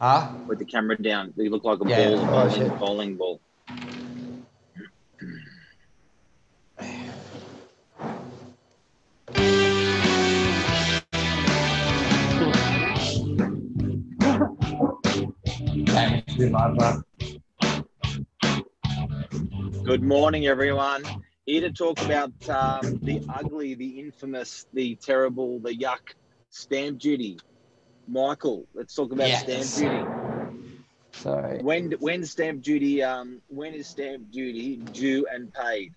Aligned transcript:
Huh? 0.00 0.28
with 0.46 0.58
the 0.58 0.64
camera 0.64 0.96
down. 0.96 1.34
You 1.36 1.50
look 1.50 1.62
like 1.64 1.78
a 1.82 1.86
Yeah. 1.86 2.08
ball, 2.08 2.20
Oh, 2.22 2.48
bowling, 2.48 2.50
shit. 2.50 2.78
bowling 2.78 3.16
ball. 3.16 3.40
Okay, 14.90 16.24
too 16.28 16.50
much, 16.50 16.76
bro. 16.76 17.02
Good 19.84 20.02
morning, 20.02 20.46
everyone. 20.46 21.04
Here 21.46 21.60
to 21.60 21.70
talk 21.72 22.00
about 22.00 22.32
um, 22.48 22.98
the 23.02 23.20
ugly, 23.28 23.74
the 23.74 23.98
infamous, 24.00 24.66
the 24.72 24.96
terrible, 24.96 25.60
the 25.60 25.70
yuck 25.76 26.14
stamp 26.50 26.98
duty. 26.98 27.38
Michael, 28.10 28.66
let's 28.74 28.94
talk 28.94 29.12
about 29.12 29.28
Yes. 29.28 29.42
stamp 29.42 29.74
duty. 29.74 30.10
So 31.12 31.60
When 31.60 31.92
when 32.00 32.24
stamp 32.24 32.62
duty 32.62 33.02
um 33.02 33.40
when 33.48 33.74
is 33.74 33.88
stamp 33.88 34.30
duty 34.30 34.78
due 34.92 35.26
and 35.32 35.52
paid? 35.52 35.94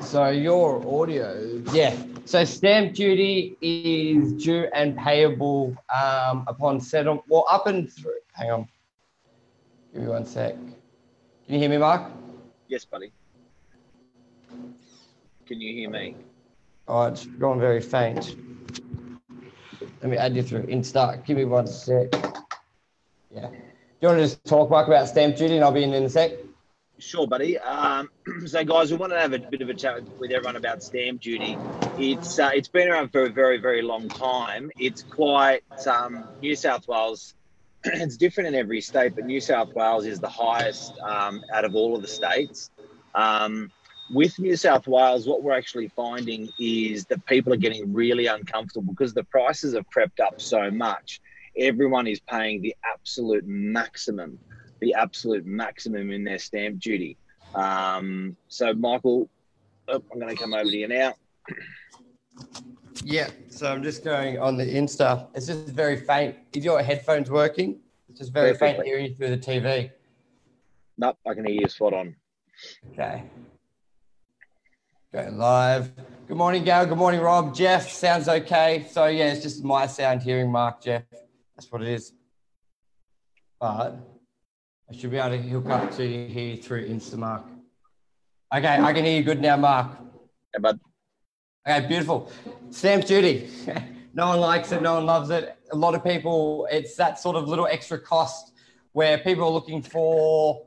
So 0.00 0.28
your 0.28 0.82
audio, 0.86 1.62
yeah. 1.72 1.94
So 2.24 2.44
stamp 2.44 2.94
duty 2.94 3.56
is 3.62 4.32
due 4.32 4.68
and 4.74 4.96
payable 4.96 5.74
um, 5.94 6.44
upon 6.46 6.80
settle. 6.80 7.22
Well, 7.28 7.44
up 7.50 7.66
and 7.66 7.90
through. 7.90 8.20
Hang 8.34 8.50
on. 8.50 8.68
Give 9.92 10.02
me 10.02 10.08
one 10.08 10.24
sec. 10.24 10.54
Can 10.54 11.54
you 11.54 11.58
hear 11.58 11.70
me, 11.70 11.78
Mark? 11.78 12.02
Yes, 12.68 12.84
buddy. 12.84 13.12
Can 15.46 15.60
you 15.60 15.72
hear 15.74 15.90
me? 15.90 16.16
Oh, 16.88 17.02
it's 17.04 17.26
gone 17.26 17.60
very 17.60 17.80
faint. 17.80 18.36
Let 20.02 20.10
me 20.10 20.16
add 20.16 20.34
you 20.34 20.42
through 20.42 20.62
Insta. 20.62 21.24
Give 21.26 21.36
me 21.36 21.44
one 21.44 21.66
sec. 21.66 22.12
Yeah. 23.34 23.48
Do 23.48 24.06
you 24.06 24.08
want 24.08 24.18
to 24.18 24.24
just 24.24 24.44
talk, 24.44 24.70
Mark, 24.70 24.88
about 24.88 25.08
stamp 25.08 25.36
duty, 25.36 25.56
and 25.56 25.64
I'll 25.64 25.72
be 25.72 25.84
in 25.84 25.92
in 25.92 26.04
a 26.04 26.08
sec. 26.08 26.32
Sure, 26.98 27.26
buddy. 27.26 27.58
Um, 27.58 28.08
so, 28.46 28.64
guys, 28.64 28.90
we 28.90 28.96
want 28.96 29.12
to 29.12 29.18
have 29.18 29.32
a 29.32 29.38
bit 29.38 29.60
of 29.60 29.68
a 29.68 29.74
chat 29.74 30.02
with 30.18 30.30
everyone 30.30 30.56
about 30.56 30.82
stamp 30.82 31.20
duty. 31.20 31.56
It's 31.98 32.38
uh, 32.38 32.50
it's 32.54 32.68
been 32.68 32.88
around 32.88 33.10
for 33.10 33.24
a 33.24 33.30
very, 33.30 33.58
very 33.58 33.82
long 33.82 34.08
time. 34.08 34.70
It's 34.78 35.02
quite 35.02 35.62
um, 35.86 36.24
New 36.40 36.56
South 36.56 36.88
Wales. 36.88 37.34
It's 37.84 38.18
different 38.18 38.48
in 38.48 38.54
every 38.54 38.82
state, 38.82 39.14
but 39.14 39.24
New 39.24 39.40
South 39.40 39.74
Wales 39.74 40.04
is 40.04 40.20
the 40.20 40.28
highest 40.28 40.98
um, 40.98 41.42
out 41.52 41.64
of 41.64 41.74
all 41.74 41.96
of 41.96 42.02
the 42.02 42.08
states. 42.08 42.70
Um, 43.14 43.70
with 44.12 44.38
New 44.38 44.56
South 44.56 44.86
Wales, 44.86 45.26
what 45.26 45.42
we're 45.42 45.56
actually 45.56 45.88
finding 45.88 46.50
is 46.58 47.04
that 47.06 47.24
people 47.26 47.52
are 47.52 47.56
getting 47.56 47.92
really 47.92 48.26
uncomfortable 48.26 48.92
because 48.92 49.14
the 49.14 49.24
prices 49.24 49.74
have 49.74 49.86
crept 49.88 50.20
up 50.20 50.40
so 50.40 50.70
much. 50.70 51.20
Everyone 51.56 52.06
is 52.06 52.20
paying 52.20 52.62
the 52.62 52.74
absolute 52.84 53.46
maximum 53.46 54.38
the 54.80 54.94
absolute 54.94 55.46
maximum 55.46 56.10
in 56.10 56.24
their 56.24 56.38
stamp 56.38 56.80
duty. 56.80 57.16
Um, 57.54 58.36
so, 58.48 58.74
Michael, 58.74 59.28
oh, 59.88 60.02
I'm 60.12 60.18
going 60.18 60.34
to 60.34 60.40
come 60.40 60.54
over 60.54 60.64
to 60.64 60.76
you 60.76 60.88
now. 60.88 61.14
Yeah. 63.04 63.30
So 63.48 63.70
I'm 63.70 63.82
just 63.82 64.04
going 64.04 64.38
on 64.38 64.56
the 64.56 64.64
Insta. 64.64 65.28
It's 65.34 65.46
just 65.46 65.68
very 65.68 65.96
faint. 65.96 66.36
Is 66.54 66.64
your 66.64 66.82
headphones 66.82 67.30
working? 67.30 67.80
It's 68.08 68.18
just 68.18 68.32
very 68.32 68.50
faint 68.50 68.76
Perfectly. 68.76 68.86
hearing 68.86 69.06
you 69.06 69.14
through 69.14 69.30
the 69.30 69.38
TV. 69.38 69.90
Nope, 70.98 71.16
I 71.26 71.34
can 71.34 71.44
hear 71.46 71.60
you 71.62 71.68
spot 71.68 71.94
on. 71.94 72.16
Okay. 72.92 73.22
Going 75.12 75.38
live. 75.38 75.90
Good 76.28 76.36
morning, 76.36 76.62
Gal. 76.62 76.86
Good 76.86 76.96
morning, 76.96 77.20
Rob. 77.20 77.52
Jeff, 77.52 77.90
sounds 77.90 78.28
okay. 78.28 78.86
So 78.92 79.06
yeah, 79.06 79.32
it's 79.32 79.42
just 79.42 79.64
my 79.64 79.88
sound 79.88 80.22
hearing 80.22 80.52
Mark, 80.52 80.80
Jeff. 80.80 81.02
That's 81.56 81.70
what 81.72 81.82
it 81.82 81.88
is. 81.88 82.12
But 83.60 83.96
I 84.88 84.96
should 84.96 85.10
be 85.10 85.16
able 85.16 85.30
to 85.30 85.38
hook 85.38 85.68
up 85.68 85.90
to 85.96 86.06
you 86.06 86.28
here 86.28 86.56
through 86.56 86.88
Instamark. 86.88 87.42
Okay, 88.54 88.78
I 88.78 88.92
can 88.92 89.04
hear 89.04 89.16
you 89.16 89.24
good 89.24 89.40
now, 89.40 89.56
Mark. 89.56 89.88
How 89.88 90.58
about 90.58 90.78
Okay, 91.66 91.88
beautiful. 91.88 92.30
Stamp 92.70 93.04
duty. 93.04 93.50
no 94.14 94.28
one 94.28 94.38
likes 94.38 94.70
it. 94.70 94.80
No 94.80 94.94
one 94.94 95.06
loves 95.06 95.30
it. 95.30 95.56
A 95.72 95.76
lot 95.76 95.96
of 95.96 96.04
people, 96.04 96.68
it's 96.70 96.94
that 96.94 97.18
sort 97.18 97.34
of 97.34 97.48
little 97.48 97.66
extra 97.66 97.98
cost 97.98 98.52
where 98.92 99.18
people 99.18 99.42
are 99.42 99.50
looking 99.50 99.82
for, 99.82 100.66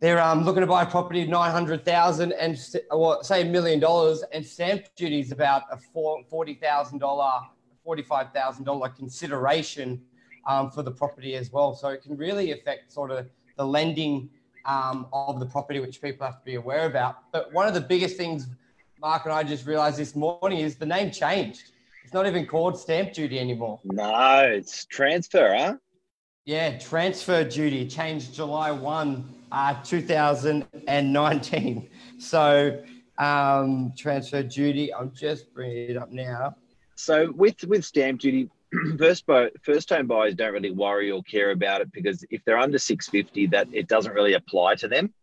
they're 0.00 0.20
um, 0.22 0.44
looking 0.44 0.60
to 0.60 0.66
buy 0.66 0.82
a 0.82 0.86
property 0.86 1.22
of 1.22 1.28
900,000 1.28 2.32
and 2.32 2.58
or 2.90 3.22
say 3.24 3.42
a 3.42 3.44
million 3.44 3.80
dollars 3.80 4.22
and 4.32 4.44
stamp 4.46 4.84
duty 4.96 5.20
is 5.20 5.32
about 5.32 5.62
a 5.72 5.76
four- 5.76 6.22
$40,000, 6.30 7.00
$45,000 7.86 8.96
consideration 8.96 10.00
um, 10.46 10.70
for 10.70 10.82
the 10.82 10.90
property 10.90 11.34
as 11.34 11.50
well. 11.52 11.74
So 11.74 11.88
it 11.88 12.02
can 12.02 12.16
really 12.16 12.52
affect 12.52 12.92
sort 12.92 13.10
of 13.10 13.28
the 13.56 13.64
lending 13.66 14.30
um, 14.66 15.06
of 15.12 15.40
the 15.40 15.46
property, 15.46 15.80
which 15.80 16.00
people 16.00 16.26
have 16.26 16.38
to 16.38 16.44
be 16.44 16.54
aware 16.54 16.86
about. 16.86 17.32
But 17.32 17.52
one 17.52 17.66
of 17.66 17.74
the 17.74 17.80
biggest 17.80 18.16
things 18.16 18.46
Mark 19.00 19.24
and 19.26 19.32
I 19.32 19.44
just 19.44 19.66
realized 19.66 19.96
this 19.96 20.16
morning 20.16 20.58
is 20.58 20.74
the 20.76 20.86
name 20.86 21.10
changed. 21.12 21.70
It's 22.04 22.12
not 22.12 22.26
even 22.26 22.46
called 22.46 22.78
stamp 22.78 23.12
duty 23.12 23.38
anymore. 23.38 23.80
no? 23.84 24.40
It's 24.40 24.86
transfer, 24.86 25.54
huh? 25.56 25.76
Yeah, 26.44 26.78
transfer 26.78 27.44
duty 27.44 27.86
changed 27.86 28.34
July 28.34 28.72
1, 28.72 29.34
uh, 29.52 29.74
2019. 29.82 31.88
So, 32.20 32.82
um, 33.16 33.92
transfer 33.96 34.42
duty, 34.42 34.92
I'm 34.92 35.12
just 35.14 35.54
bringing 35.54 35.90
it 35.90 35.96
up 35.96 36.10
now. 36.10 36.56
So, 36.96 37.30
with 37.30 37.62
with 37.62 37.84
stamp 37.84 38.20
duty, 38.20 38.50
first 38.98 39.24
bu- 39.24 39.50
first 39.62 39.90
home 39.90 40.08
buyers 40.08 40.34
don't 40.34 40.52
really 40.52 40.72
worry 40.72 41.12
or 41.12 41.22
care 41.22 41.52
about 41.52 41.80
it 41.80 41.92
because 41.92 42.24
if 42.28 42.44
they're 42.44 42.58
under 42.58 42.76
650, 42.76 43.46
that 43.48 43.68
it 43.72 43.86
doesn't 43.86 44.14
really 44.14 44.34
apply 44.34 44.74
to 44.76 44.88
them. 44.88 45.14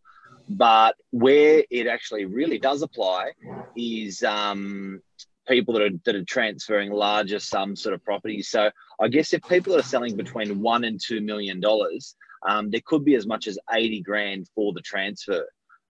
But 0.48 0.96
where 1.10 1.64
it 1.70 1.86
actually 1.86 2.24
really 2.24 2.58
does 2.58 2.80
apply 2.80 3.32
is 3.76 4.22
um, 4.22 5.02
people 5.46 5.74
that 5.74 5.82
are 5.82 5.96
that 6.04 6.14
are 6.14 6.24
transferring 6.24 6.92
larger 6.92 7.40
sums 7.40 7.82
sort 7.82 7.94
of 7.94 8.04
properties. 8.04 8.48
So 8.48 8.70
I 9.00 9.08
guess 9.08 9.32
if 9.32 9.42
people 9.42 9.76
are 9.76 9.82
selling 9.82 10.16
between 10.16 10.60
one 10.60 10.84
and 10.84 10.98
two 10.98 11.20
million 11.20 11.60
dollars, 11.60 12.16
um, 12.46 12.70
there 12.70 12.82
could 12.84 13.04
be 13.04 13.14
as 13.14 13.26
much 13.26 13.46
as 13.46 13.58
eighty 13.72 14.00
grand 14.00 14.48
for 14.54 14.72
the 14.72 14.80
transfer. 14.80 15.46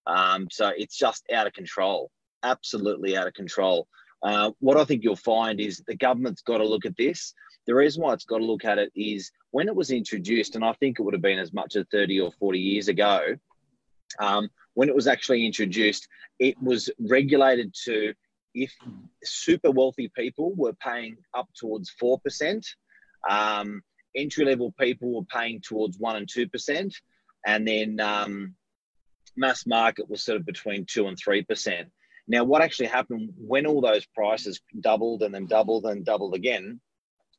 Um, 0.07 0.49
so 0.51 0.73
it's 0.77 0.97
just 0.97 1.25
out 1.33 1.47
of 1.47 1.53
control, 1.53 2.11
absolutely 2.43 3.17
out 3.17 3.27
of 3.27 3.35
control. 3.35 3.89
Uh, 4.23 4.53
what 4.61 4.77
I 4.77 4.85
think 4.85 5.05
you'll 5.05 5.17
find 5.17 5.61
is 5.61 5.83
the 5.87 5.97
government's 5.97 6.43
got 6.43 6.59
to 6.59 6.65
look 6.67 6.87
at 6.87 6.97
this. 6.97 7.35
The 7.67 7.75
reason 7.75 8.03
why 8.03 8.13
it's 8.13 8.25
got 8.25 8.39
to 8.39 8.45
look 8.45 8.65
at 8.65 8.79
it 8.79 8.93
is 8.95 9.31
when 9.51 9.69
it 9.69 9.75
was 9.75 9.91
introduced, 9.91 10.55
and 10.55 10.65
I 10.65 10.73
think 10.75 10.99
it 10.99 11.03
would 11.03 11.15
have 11.15 11.23
been 11.23 11.39
as 11.39 11.53
much 11.53 11.77
as 11.77 11.85
30 11.91 12.21
or 12.21 12.33
40 12.33 12.59
years 12.59 12.89
ago, 12.89 13.37
um, 14.21 14.49
when 14.75 14.89
it 14.89 14.95
was 14.95 15.07
actually 15.07 15.45
introduced, 15.45 16.09
it 16.39 16.61
was 16.63 16.91
regulated 16.99 17.75
to 17.85 18.15
if 18.55 18.73
super 19.23 19.71
wealthy 19.71 20.11
people 20.17 20.55
were 20.55 20.73
paying 20.75 21.17
up 21.35 21.49
towards 21.59 21.93
4%, 22.03 22.65
um, 23.29 23.83
entry 24.17 24.45
level 24.45 24.73
people 24.79 25.15
were 25.15 25.25
paying 25.25 25.61
towards 25.61 25.99
1% 25.99 26.17
and 26.17 26.27
2%, 26.27 26.95
and 27.47 27.69
then 27.69 28.01
um, 28.01 28.55
mass 29.37 29.67
market 29.67 30.09
was 30.09 30.23
sort 30.23 30.41
of 30.41 30.47
between 30.47 30.85
2 30.87 31.07
and 31.07 31.17
3%. 31.17 31.87
Now, 32.29 32.45
what 32.45 32.63
actually 32.63 32.87
happened 32.87 33.33
when 33.39 33.67
all 33.67 33.81
those 33.81 34.05
prices 34.07 34.61
doubled 34.81 35.23
and 35.23 35.35
then 35.35 35.47
doubled 35.47 35.85
and 35.85 36.05
doubled 36.05 36.35
again, 36.35 36.81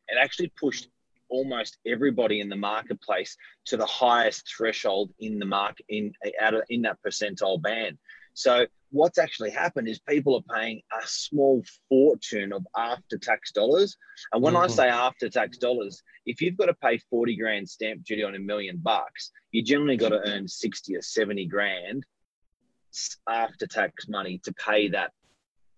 it 0.08 0.18
actually 0.22 0.52
pushed 0.58 0.88
almost 1.30 1.78
everybody 1.86 2.40
in 2.40 2.48
the 2.48 2.56
marketplace 2.56 3.36
to 3.66 3.76
the 3.76 3.86
highest 3.86 4.50
threshold 4.56 5.12
in 5.20 5.40
the 5.40 5.46
market 5.46 5.86
in 5.90 6.14
out 6.42 6.54
of, 6.54 6.62
in 6.70 6.84
that 6.84 6.98
percentile 7.06 7.62
band. 7.62 7.98
So 8.38 8.68
what's 8.92 9.18
actually 9.18 9.50
happened 9.50 9.88
is 9.88 9.98
people 9.98 10.36
are 10.36 10.56
paying 10.56 10.80
a 10.94 11.08
small 11.08 11.64
fortune 11.90 12.54
of 12.54 12.68
after 12.78 13.18
tax 13.18 13.52
dollars. 13.52 13.98
And 14.32 14.44
when 14.44 14.56
I 14.56 14.68
Mhm. 14.68 14.76
say 14.76 14.88
after 14.90 15.28
tax 15.28 15.58
dollars, 15.58 16.04
if 16.28 16.40
you've 16.40 16.56
got 16.56 16.68
to 16.68 16.76
pay 16.76 17.00
40 17.10 17.36
grand 17.36 17.68
stamp 17.68 18.04
duty 18.04 18.22
on 18.22 18.36
a 18.36 18.40
million 18.40 18.78
bucks, 18.78 19.32
you 19.50 19.64
generally 19.64 19.98
got 19.98 20.10
to 20.10 20.20
earn 20.20 20.48
60 20.48 20.96
or 20.96 21.02
70 21.02 21.48
grand 21.48 22.06
after 23.28 23.66
tax 23.66 24.08
money 24.08 24.38
to 24.44 24.54
pay 24.54 24.88
that. 24.90 25.14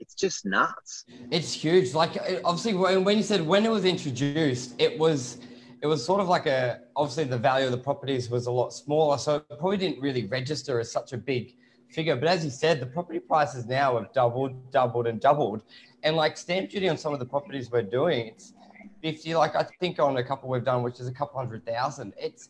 It's 0.01 0.13
just 0.13 0.45
nuts. 0.45 1.05
It's 1.31 1.53
huge. 1.53 1.93
Like 1.93 2.17
obviously, 2.43 2.73
when, 2.73 3.05
when 3.05 3.15
you 3.15 3.23
said 3.23 3.47
when 3.47 3.65
it 3.65 3.71
was 3.71 3.85
introduced, 3.85 4.75
it 4.81 4.99
was 4.99 5.37
it 5.81 5.87
was 5.87 6.03
sort 6.03 6.19
of 6.19 6.27
like 6.27 6.45
a 6.45 6.81
obviously 6.97 7.23
the 7.23 7.37
value 7.37 7.67
of 7.67 7.71
the 7.71 7.77
properties 7.77 8.29
was 8.29 8.47
a 8.47 8.51
lot 8.51 8.73
smaller, 8.73 9.17
so 9.17 9.37
it 9.37 9.47
probably 9.47 9.77
didn't 9.77 10.01
really 10.01 10.25
register 10.25 10.81
as 10.81 10.91
such 10.91 11.13
a 11.13 11.17
big 11.17 11.55
figure. 11.89 12.15
But 12.15 12.29
as 12.29 12.43
you 12.43 12.51
said, 12.51 12.79
the 12.79 12.85
property 12.85 13.19
prices 13.19 13.65
now 13.65 13.97
have 13.97 14.13
doubled, 14.13 14.71
doubled, 14.71 15.07
and 15.07 15.19
doubled. 15.19 15.63
And 16.03 16.15
like 16.15 16.37
stamp 16.37 16.69
duty 16.69 16.87
on 16.89 16.97
some 16.97 17.13
of 17.13 17.19
the 17.19 17.25
properties 17.25 17.71
we're 17.71 17.81
doing, 17.81 18.27
it's 18.27 18.53
fifty. 19.01 19.35
Like 19.35 19.55
I 19.55 19.63
think 19.79 19.99
on 19.99 20.17
a 20.17 20.23
couple 20.23 20.49
we've 20.49 20.63
done, 20.63 20.83
which 20.83 20.99
is 20.99 21.07
a 21.07 21.13
couple 21.13 21.37
hundred 21.37 21.65
thousand. 21.65 22.13
It's 22.17 22.49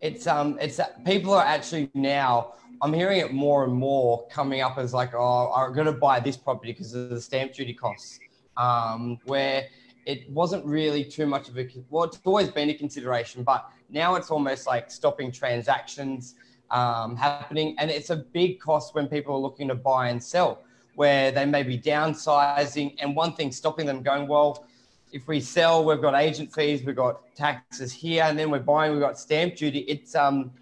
it's 0.00 0.26
um 0.26 0.58
it's 0.60 0.80
people 1.04 1.32
are 1.32 1.44
actually 1.44 1.90
now 1.94 2.54
I'm 2.80 2.92
hearing 2.92 3.18
it 3.18 3.32
more 3.32 3.64
and 3.64 3.72
more 3.72 4.26
coming 4.28 4.60
up 4.60 4.78
as 4.78 4.94
like, 4.94 5.14
oh, 5.14 5.52
I'm 5.52 5.72
going 5.72 5.86
to 5.86 5.92
buy 5.92 6.20
this 6.20 6.36
property 6.36 6.72
because 6.72 6.94
of 6.94 7.10
the 7.10 7.20
stamp 7.20 7.52
duty 7.52 7.74
costs. 7.74 8.20
Um, 8.56 9.18
where 9.24 9.66
it 10.04 10.28
wasn't 10.30 10.64
really 10.64 11.04
too 11.04 11.26
much 11.26 11.48
of 11.48 11.58
a 11.58 11.68
well, 11.90 12.04
it's 12.04 12.20
always 12.24 12.48
been 12.48 12.70
a 12.70 12.74
consideration, 12.74 13.44
but 13.44 13.70
now 13.90 14.14
it's 14.16 14.30
almost 14.30 14.66
like 14.66 14.90
stopping 14.90 15.30
transactions 15.30 16.34
um, 16.70 17.16
happening, 17.16 17.74
and 17.78 17.90
it's 17.90 18.10
a 18.10 18.16
big 18.16 18.60
cost 18.60 18.94
when 18.94 19.08
people 19.08 19.34
are 19.34 19.38
looking 19.38 19.68
to 19.68 19.74
buy 19.74 20.08
and 20.08 20.22
sell, 20.22 20.62
where 20.94 21.30
they 21.30 21.44
may 21.44 21.62
be 21.62 21.78
downsizing, 21.78 22.96
and 23.00 23.16
one 23.16 23.32
thing 23.32 23.52
stopping 23.52 23.86
them 23.86 24.02
going 24.02 24.28
well. 24.28 24.66
If 25.10 25.26
we 25.26 25.40
sell, 25.40 25.84
we've 25.84 26.02
got 26.02 26.14
agent 26.14 26.52
fees, 26.52 26.84
we've 26.84 26.96
got 26.96 27.34
taxes 27.34 27.92
here, 27.92 28.24
and 28.24 28.38
then 28.38 28.50
we're 28.50 28.58
buying, 28.60 28.92
we've 28.92 29.00
got 29.00 29.18
stamp 29.18 29.56
duty. 29.56 29.80
It's 29.80 30.14
um, 30.14 30.52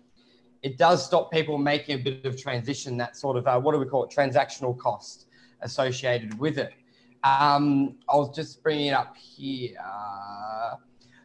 it 0.63 0.79
does 0.79 1.05
stop 1.05 1.33
people 1.33 1.59
making 1.59 2.01
a 2.01 2.03
bit 2.03 2.25
of 2.25 2.41
transition. 2.41 2.97
That 2.97 3.17
sort 3.17 3.37
of 3.37 3.47
uh, 3.47 3.61
what 3.61 3.73
do 3.73 3.79
we 3.79 3.87
call 3.87 4.05
it? 4.05 4.11
Transactional 4.11 4.77
cost 4.79 5.27
associated 5.63 6.39
with 6.39 6.59
it. 6.59 6.73
Um, 7.25 7.97
I 8.09 8.17
was 8.17 8.35
just 8.35 8.63
bringing 8.63 8.87
it 8.87 8.93
up 8.93 9.17
here. 9.17 9.77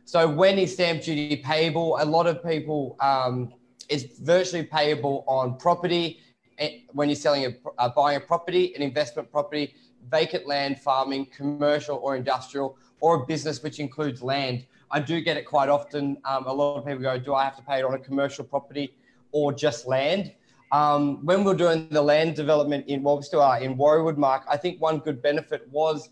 So 0.06 0.28
when 0.28 0.58
is 0.58 0.74
stamp 0.74 1.04
duty 1.04 1.38
payable? 1.38 1.98
A 2.00 2.06
lot 2.06 2.28
of 2.28 2.44
people, 2.44 2.98
um, 3.00 3.54
it's 3.90 4.20
virtually 4.20 4.64
payable 4.64 5.24
on 5.28 5.58
property 5.58 6.20
eh, 6.58 6.80
when 6.94 7.10
you're 7.10 7.16
selling 7.16 7.46
a 7.46 7.54
uh, 7.78 7.90
buying 7.90 8.18
a 8.18 8.20
property, 8.20 8.74
an 8.76 8.82
investment 8.82 9.32
property, 9.32 9.76
vacant 10.10 10.48
land, 10.48 10.80
farming, 10.80 11.26
commercial 11.28 11.98
or 11.98 12.16
industrial, 12.16 12.78
or 13.00 13.24
a 13.24 13.26
business 13.26 13.62
which 13.64 13.80
includes 13.80 14.22
land. 14.22 14.66
I 14.92 15.00
do 15.00 15.22
get 15.22 15.38
it 15.38 15.46
quite 15.46 15.70
often. 15.70 16.18
Um, 16.26 16.46
a 16.46 16.54
lot 16.54 16.78
of 16.78 16.86
people 16.86 17.02
go, 17.02 17.18
"Do 17.18 17.34
I 17.34 17.44
have 17.44 17.56
to 17.58 17.64
pay 17.64 17.80
it 17.80 17.86
on 17.86 17.94
a 17.94 18.00
commercial 18.00 18.44
property 18.44 18.94
or 19.32 19.54
just 19.54 19.88
land?" 19.88 20.34
Um, 20.72 21.26
when 21.26 21.44
we 21.44 21.52
are 21.52 21.56
doing 21.56 21.90
the 21.90 22.02
land 22.02 22.36
development 22.36 22.88
in, 22.88 23.04
well, 23.04 23.18
we 23.18 23.24
still 23.24 23.42
are 23.42 23.60
in 23.60 23.78
Warriewood, 23.78 24.16
Mark, 24.16 24.44
I 24.50 24.56
think 24.56 24.80
one 24.80 25.00
good 25.00 25.22
benefit 25.22 25.68
was 25.70 26.10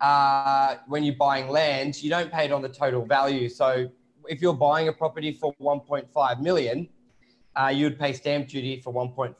uh, 0.00 0.76
when 0.88 1.04
you're 1.04 1.14
buying 1.14 1.48
land, 1.48 2.02
you 2.02 2.10
don't 2.10 2.30
pay 2.32 2.46
it 2.46 2.52
on 2.52 2.60
the 2.62 2.68
total 2.68 3.04
value. 3.04 3.48
So 3.48 3.88
if 4.28 4.40
you're 4.42 4.54
buying 4.54 4.88
a 4.88 4.92
property 4.92 5.32
for 5.32 5.54
1.5 5.60 6.40
million, 6.40 6.88
uh, 7.60 7.68
you'd 7.68 7.98
pay 7.98 8.12
stamp 8.12 8.48
duty 8.48 8.80
for 8.80 8.92
1.5. 8.92 9.34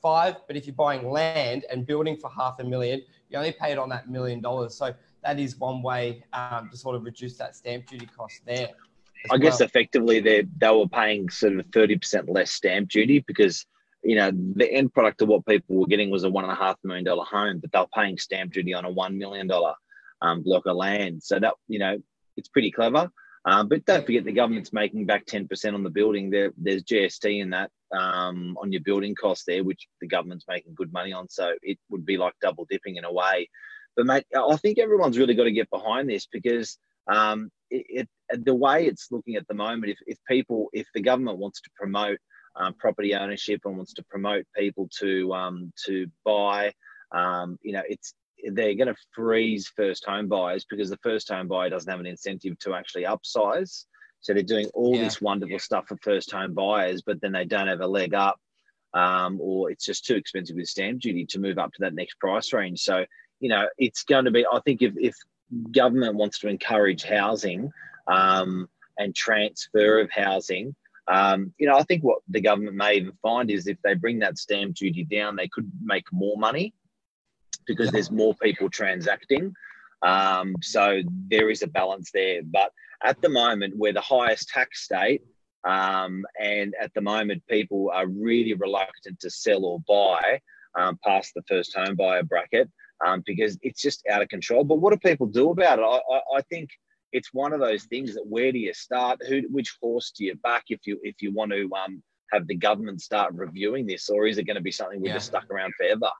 But 0.46 0.56
if 0.56 0.66
you're 0.66 0.74
buying 0.74 1.10
land 1.10 1.64
and 1.70 1.86
building 1.86 2.16
for 2.16 2.30
half 2.30 2.58
a 2.58 2.64
million, 2.64 3.02
you 3.28 3.38
only 3.38 3.52
pay 3.52 3.72
it 3.72 3.78
on 3.78 3.88
that 3.90 4.10
million 4.10 4.40
dollars. 4.40 4.74
So 4.74 4.92
that 5.22 5.38
is 5.38 5.56
one 5.56 5.82
way 5.82 6.24
um, 6.32 6.68
to 6.70 6.76
sort 6.76 6.96
of 6.96 7.04
reduce 7.04 7.36
that 7.38 7.56
stamp 7.56 7.86
duty 7.86 8.06
cost 8.06 8.40
there. 8.44 8.70
I 9.30 9.34
well. 9.34 9.38
guess 9.38 9.60
effectively 9.60 10.20
they 10.20 10.46
they 10.58 10.70
were 10.70 10.88
paying 10.88 11.28
sort 11.28 11.58
of 11.58 11.66
30% 11.66 12.28
less 12.28 12.50
stamp 12.52 12.88
duty 12.88 13.22
because 13.26 13.66
you 14.02 14.16
know, 14.16 14.30
the 14.32 14.70
end 14.72 14.94
product 14.94 15.20
of 15.20 15.28
what 15.28 15.44
people 15.44 15.76
were 15.76 15.86
getting 15.86 16.10
was 16.10 16.24
a 16.24 16.30
one 16.30 16.44
and 16.44 16.52
a 16.52 16.56
half 16.56 16.76
million 16.82 17.04
dollar 17.04 17.24
home, 17.24 17.58
but 17.60 17.70
they're 17.70 17.84
paying 17.94 18.16
stamp 18.16 18.52
duty 18.52 18.72
on 18.72 18.84
a 18.84 18.90
one 18.90 19.18
million 19.18 19.46
dollar 19.46 19.74
um, 20.22 20.42
block 20.42 20.64
of 20.66 20.76
land. 20.76 21.22
So 21.22 21.38
that 21.38 21.54
you 21.68 21.78
know, 21.78 21.98
it's 22.36 22.48
pretty 22.48 22.70
clever. 22.70 23.10
Um, 23.44 23.68
but 23.68 23.84
don't 23.86 24.04
forget 24.04 24.24
the 24.24 24.32
government's 24.32 24.72
making 24.72 25.06
back 25.06 25.24
ten 25.26 25.48
percent 25.48 25.74
on 25.74 25.82
the 25.82 25.90
building. 25.90 26.30
There, 26.30 26.52
there's 26.58 26.84
GST 26.84 27.40
in 27.40 27.50
that 27.50 27.70
um, 27.96 28.56
on 28.60 28.72
your 28.72 28.82
building 28.82 29.14
costs 29.14 29.44
there, 29.46 29.64
which 29.64 29.88
the 30.00 30.06
government's 30.06 30.44
making 30.48 30.74
good 30.74 30.92
money 30.92 31.12
on. 31.12 31.28
So 31.28 31.54
it 31.62 31.78
would 31.88 32.04
be 32.04 32.18
like 32.18 32.34
double 32.42 32.66
dipping 32.68 32.96
in 32.96 33.04
a 33.04 33.12
way. 33.12 33.48
But 33.96 34.06
mate, 34.06 34.26
I 34.36 34.56
think 34.56 34.78
everyone's 34.78 35.18
really 35.18 35.34
got 35.34 35.44
to 35.44 35.52
get 35.52 35.70
behind 35.70 36.08
this 36.08 36.26
because 36.26 36.78
um, 37.10 37.50
it, 37.70 38.08
it, 38.30 38.44
the 38.44 38.54
way 38.54 38.86
it's 38.86 39.08
looking 39.10 39.36
at 39.36 39.48
the 39.48 39.54
moment, 39.54 39.92
if, 39.92 39.98
if 40.06 40.18
people, 40.28 40.68
if 40.72 40.86
the 40.94 41.00
government 41.00 41.38
wants 41.38 41.60
to 41.62 41.70
promote 41.74 42.18
um, 42.56 42.74
property 42.74 43.14
ownership 43.14 43.62
and 43.64 43.76
wants 43.76 43.94
to 43.94 44.04
promote 44.04 44.46
people 44.56 44.88
to 44.98 45.32
um, 45.32 45.72
to 45.86 46.06
buy. 46.24 46.72
Um, 47.12 47.58
you 47.62 47.72
know, 47.72 47.82
it's 47.88 48.14
they're 48.52 48.74
going 48.74 48.88
to 48.88 48.96
freeze 49.12 49.68
first 49.76 50.04
home 50.04 50.28
buyers 50.28 50.66
because 50.68 50.90
the 50.90 50.98
first 50.98 51.28
home 51.28 51.48
buyer 51.48 51.70
doesn't 51.70 51.90
have 51.90 52.00
an 52.00 52.06
incentive 52.06 52.58
to 52.60 52.74
actually 52.74 53.04
upsize. 53.04 53.84
So 54.20 54.34
they're 54.34 54.42
doing 54.42 54.66
all 54.74 54.96
yeah. 54.96 55.04
this 55.04 55.20
wonderful 55.20 55.58
stuff 55.58 55.88
for 55.88 55.96
first 56.02 56.30
home 56.30 56.54
buyers, 56.54 57.02
but 57.02 57.20
then 57.20 57.32
they 57.32 57.44
don't 57.44 57.68
have 57.68 57.80
a 57.80 57.86
leg 57.86 58.14
up, 58.14 58.38
um, 58.92 59.38
or 59.40 59.70
it's 59.70 59.86
just 59.86 60.04
too 60.04 60.16
expensive 60.16 60.56
with 60.56 60.68
stamp 60.68 61.00
duty 61.00 61.24
to 61.26 61.38
move 61.38 61.58
up 61.58 61.72
to 61.72 61.80
that 61.80 61.94
next 61.94 62.18
price 62.20 62.52
range. 62.52 62.80
So 62.80 63.04
you 63.40 63.48
know, 63.48 63.66
it's 63.78 64.04
going 64.04 64.26
to 64.26 64.30
be. 64.30 64.46
I 64.46 64.60
think 64.60 64.82
if 64.82 64.92
if 64.96 65.16
government 65.72 66.14
wants 66.14 66.38
to 66.40 66.48
encourage 66.48 67.02
housing 67.02 67.70
um, 68.06 68.68
and 68.98 69.14
transfer 69.14 70.00
of 70.00 70.10
housing, 70.10 70.74
um, 71.08 71.52
you 71.58 71.66
know, 71.66 71.76
I 71.76 71.82
think 71.82 72.04
what 72.04 72.18
the 72.28 72.40
government 72.40 72.76
may 72.76 72.96
even 72.96 73.12
find 73.22 73.50
is 73.50 73.66
if 73.66 73.78
they 73.82 73.94
bring 73.94 74.18
that 74.20 74.38
stamp 74.38 74.76
duty 74.76 75.04
down, 75.04 75.36
they 75.36 75.48
could 75.48 75.70
make 75.82 76.04
more 76.12 76.36
money 76.36 76.74
because 77.66 77.86
yeah. 77.86 77.92
there's 77.92 78.10
more 78.10 78.34
people 78.42 78.68
transacting. 78.70 79.52
Um, 80.02 80.54
so 80.62 81.02
there 81.28 81.50
is 81.50 81.62
a 81.62 81.66
balance 81.66 82.10
there. 82.12 82.40
But 82.44 82.72
at 83.04 83.20
the 83.20 83.28
moment, 83.28 83.74
we're 83.76 83.92
the 83.92 84.00
highest 84.00 84.48
tax 84.48 84.84
state. 84.84 85.22
Um, 85.64 86.24
and 86.40 86.74
at 86.80 86.92
the 86.94 87.02
moment, 87.02 87.42
people 87.48 87.90
are 87.92 88.06
really 88.06 88.54
reluctant 88.54 89.20
to 89.20 89.30
sell 89.30 89.64
or 89.64 89.80
buy 89.86 90.40
um, 90.78 90.98
past 91.04 91.32
the 91.34 91.42
first 91.48 91.76
home 91.76 91.96
buyer 91.96 92.22
bracket 92.22 92.70
um, 93.04 93.22
because 93.26 93.58
it's 93.62 93.82
just 93.82 94.06
out 94.10 94.22
of 94.22 94.28
control. 94.28 94.64
But 94.64 94.76
what 94.76 94.92
do 94.92 95.08
people 95.08 95.26
do 95.26 95.50
about 95.50 95.78
it? 95.78 95.82
I, 95.82 96.00
I, 96.14 96.38
I 96.38 96.42
think 96.42 96.70
it's 97.12 97.32
one 97.32 97.52
of 97.52 97.60
those 97.60 97.84
things 97.84 98.14
that 98.14 98.26
where 98.26 98.52
do 98.52 98.58
you 98.58 98.74
start? 98.74 99.20
Who, 99.28 99.42
which 99.50 99.76
horse 99.82 100.12
do 100.16 100.24
you 100.24 100.36
back 100.36 100.64
if 100.68 100.80
you 100.86 100.98
if 101.02 101.16
you 101.20 101.32
want 101.32 101.52
to 101.52 101.68
um, 101.74 102.02
have 102.32 102.46
the 102.46 102.56
government 102.56 103.00
start 103.00 103.34
reviewing 103.34 103.86
this, 103.86 104.08
or 104.08 104.26
is 104.26 104.38
it 104.38 104.44
going 104.44 104.56
to 104.56 104.62
be 104.62 104.72
something 104.72 105.00
we're 105.00 105.08
yeah. 105.08 105.14
just 105.14 105.26
stuck 105.26 105.50
around 105.50 105.74
forever? 105.76 106.10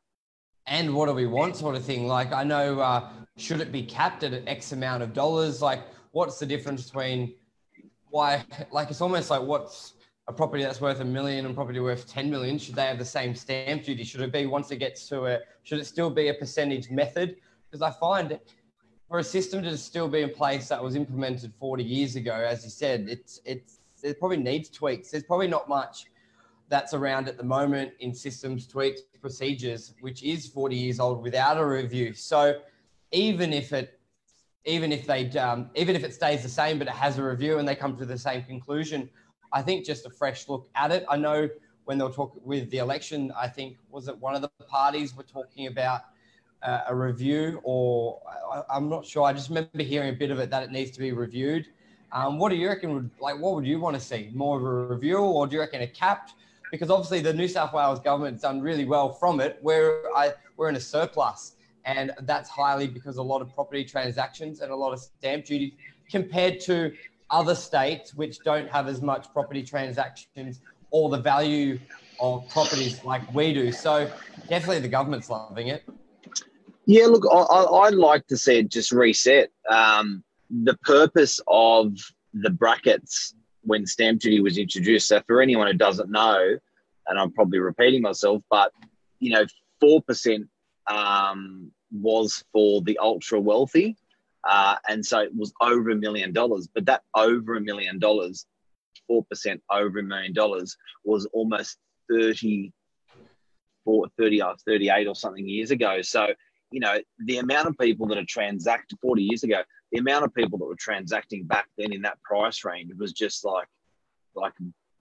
And 0.70 0.94
what 0.94 1.06
do 1.06 1.12
we 1.12 1.26
want, 1.26 1.56
sort 1.56 1.76
of 1.76 1.84
thing? 1.84 2.06
Like 2.06 2.32
I 2.32 2.44
know, 2.44 2.80
uh, 2.80 3.10
should 3.36 3.60
it 3.60 3.70
be 3.70 3.82
capped 3.82 4.22
at 4.22 4.32
X 4.48 4.72
amount 4.72 5.02
of 5.02 5.12
dollars? 5.12 5.60
Like, 5.60 5.82
what's 6.12 6.38
the 6.38 6.46
difference 6.46 6.86
between 6.86 7.34
why? 8.08 8.44
Like, 8.70 8.90
it's 8.90 9.02
almost 9.02 9.28
like 9.28 9.42
what's 9.42 9.94
a 10.28 10.32
property 10.32 10.62
that's 10.62 10.80
worth 10.80 11.00
a 11.00 11.04
million 11.04 11.44
and 11.44 11.54
property 11.54 11.80
worth 11.80 12.08
10 12.08 12.30
million 12.30 12.56
should 12.56 12.76
they 12.76 12.86
have 12.86 12.98
the 12.98 13.04
same 13.04 13.34
stamp 13.34 13.82
duty 13.82 14.04
should 14.04 14.20
it 14.20 14.32
be 14.32 14.46
once 14.46 14.70
it 14.70 14.76
gets 14.76 15.08
to 15.08 15.24
it 15.24 15.42
should 15.64 15.80
it 15.80 15.86
still 15.86 16.08
be 16.08 16.28
a 16.28 16.34
percentage 16.34 16.88
method 16.88 17.34
because 17.68 17.82
i 17.82 17.90
find 17.98 18.38
for 19.10 19.18
a 19.18 19.24
system 19.24 19.60
to 19.64 19.76
still 19.76 20.06
be 20.06 20.22
in 20.22 20.30
place 20.30 20.68
that 20.68 20.82
was 20.82 20.94
implemented 20.94 21.52
40 21.58 21.82
years 21.82 22.14
ago, 22.14 22.32
as 22.32 22.62
you 22.62 22.70
said, 22.70 23.08
it's 23.08 23.40
it's 23.44 23.80
it 24.02 24.18
probably 24.20 24.36
needs 24.36 24.70
tweaks. 24.70 25.10
There's 25.10 25.24
probably 25.24 25.48
not 25.48 25.68
much 25.68 26.06
that's 26.70 26.94
around 26.94 27.28
at 27.28 27.36
the 27.36 27.44
moment 27.44 27.92
in 27.98 28.14
systems 28.14 28.66
tweaks 28.66 29.02
procedures, 29.20 29.92
which 30.00 30.22
is 30.22 30.46
40 30.46 30.76
years 30.76 31.00
old 31.00 31.22
without 31.22 31.58
a 31.58 31.66
review. 31.66 32.14
So 32.14 32.60
even 33.12 33.52
if 33.52 33.72
it 33.72 33.98
even 34.64 34.92
if 34.92 35.06
they 35.06 35.28
um, 35.32 35.70
even 35.74 35.96
if 35.96 36.04
it 36.04 36.14
stays 36.14 36.42
the 36.42 36.48
same, 36.48 36.78
but 36.78 36.86
it 36.86 36.94
has 36.94 37.18
a 37.18 37.24
review 37.24 37.58
and 37.58 37.68
they 37.68 37.74
come 37.74 37.96
to 37.96 38.06
the 38.06 38.16
same 38.16 38.44
conclusion, 38.44 39.10
I 39.52 39.62
think 39.62 39.84
just 39.84 40.06
a 40.06 40.10
fresh 40.10 40.48
look 40.48 40.68
at 40.74 40.90
it. 40.92 41.04
I 41.08 41.16
know 41.16 41.48
when 41.84 41.98
they 41.98 42.04
were 42.04 42.12
talking 42.12 42.40
with 42.44 42.70
the 42.70 42.78
election, 42.78 43.32
I 43.36 43.48
think 43.48 43.76
was 43.90 44.06
it 44.08 44.16
one 44.18 44.34
of 44.34 44.42
the 44.42 44.50
parties 44.68 45.16
were 45.16 45.24
talking 45.24 45.66
about 45.66 46.02
uh, 46.62 46.82
a 46.88 46.94
review, 46.94 47.60
or 47.64 48.20
I, 48.70 48.76
am 48.76 48.88
not 48.88 49.04
sure. 49.04 49.24
I 49.24 49.32
just 49.32 49.48
remember 49.48 49.82
hearing 49.82 50.10
a 50.10 50.16
bit 50.16 50.30
of 50.30 50.38
it 50.38 50.50
that 50.50 50.62
it 50.62 50.70
needs 50.70 50.90
to 50.92 51.00
be 51.00 51.12
reviewed. 51.12 51.66
Um, 52.12 52.38
what 52.38 52.50
do 52.50 52.56
you 52.56 52.68
reckon? 52.68 52.94
Would 52.94 53.10
like 53.18 53.38
what 53.38 53.54
would 53.54 53.66
you 53.66 53.80
want 53.80 53.96
to 53.96 54.00
see? 54.00 54.30
More 54.34 54.58
of 54.58 54.64
a 54.64 54.94
review, 54.94 55.18
or 55.18 55.46
do 55.46 55.54
you 55.54 55.60
reckon 55.60 55.82
a 55.82 55.86
capped? 55.86 56.34
Because 56.70 56.90
obviously 56.90 57.20
the 57.20 57.32
New 57.32 57.48
South 57.48 57.72
Wales 57.72 58.00
government's 58.00 58.42
done 58.42 58.60
really 58.60 58.84
well 58.84 59.12
from 59.12 59.40
it. 59.40 59.58
Where 59.60 60.02
I 60.16 60.32
we're 60.56 60.68
in 60.68 60.76
a 60.76 60.80
surplus, 60.80 61.56
and 61.84 62.12
that's 62.22 62.48
highly 62.48 62.86
because 62.86 63.16
a 63.16 63.22
lot 63.22 63.42
of 63.42 63.52
property 63.54 63.84
transactions 63.84 64.60
and 64.60 64.70
a 64.70 64.76
lot 64.76 64.92
of 64.92 65.00
stamp 65.00 65.46
duty 65.46 65.76
compared 66.10 66.60
to 66.60 66.92
other 67.30 67.54
states 67.54 68.14
which 68.14 68.38
don't 68.44 68.68
have 68.68 68.88
as 68.88 69.00
much 69.00 69.32
property 69.32 69.62
transactions 69.62 70.60
or 70.90 71.08
the 71.08 71.18
value 71.18 71.78
of 72.20 72.48
properties 72.48 73.02
like 73.04 73.22
we 73.34 73.54
do. 73.54 73.72
So 73.72 74.10
definitely 74.48 74.80
the 74.80 74.88
government's 74.88 75.30
loving 75.30 75.68
it. 75.68 75.84
Yeah, 76.86 77.06
look, 77.06 77.24
I, 77.30 77.88
would 77.88 77.94
like 77.94 78.26
to 78.26 78.36
see 78.36 78.58
it 78.58 78.68
just 78.68 78.90
reset. 78.90 79.50
Um, 79.70 80.24
the 80.50 80.76
purpose 80.82 81.40
of 81.46 81.96
the 82.34 82.50
brackets 82.50 83.34
when 83.62 83.86
stamp 83.86 84.20
duty 84.20 84.40
was 84.40 84.58
introduced. 84.58 85.08
So, 85.08 85.22
for 85.26 85.40
anyone 85.40 85.66
who 85.66 85.74
doesn't 85.74 86.10
know, 86.10 86.58
and 87.06 87.18
I'm 87.18 87.32
probably 87.32 87.58
repeating 87.58 88.02
myself, 88.02 88.42
but 88.50 88.72
you 89.18 89.30
know, 89.30 89.44
four 89.80 90.02
percent 90.02 90.48
um, 90.86 91.70
was 91.92 92.44
for 92.52 92.82
the 92.82 92.98
ultra 92.98 93.40
wealthy, 93.40 93.96
uh, 94.48 94.76
and 94.88 95.04
so 95.04 95.20
it 95.20 95.34
was 95.34 95.52
over 95.60 95.90
a 95.90 95.96
million 95.96 96.32
dollars. 96.32 96.68
But 96.72 96.86
that 96.86 97.02
over 97.14 97.56
a 97.56 97.60
million 97.60 97.98
dollars, 97.98 98.46
four 99.06 99.24
percent 99.24 99.62
over 99.70 99.98
a 99.98 100.04
million 100.04 100.32
dollars, 100.32 100.76
was 101.04 101.26
almost 101.26 101.78
30, 102.10 102.72
30 103.86 104.42
or 104.42 104.56
38 104.66 105.06
or 105.06 105.14
something 105.14 105.46
years 105.48 105.70
ago. 105.70 106.02
So 106.02 106.28
you 106.70 106.80
know, 106.80 106.98
the 107.18 107.38
amount 107.38 107.68
of 107.68 107.78
people 107.78 108.06
that 108.06 108.18
are 108.18 108.24
transacted 108.24 108.98
40 109.00 109.22
years 109.22 109.42
ago, 109.42 109.62
the 109.92 109.98
amount 109.98 110.24
of 110.24 110.34
people 110.34 110.58
that 110.58 110.64
were 110.64 110.76
transacting 110.76 111.44
back 111.44 111.66
then 111.76 111.92
in 111.92 112.02
that 112.02 112.22
price 112.22 112.64
range 112.64 112.92
was 112.98 113.12
just 113.12 113.44
like, 113.44 113.66
like 114.34 114.52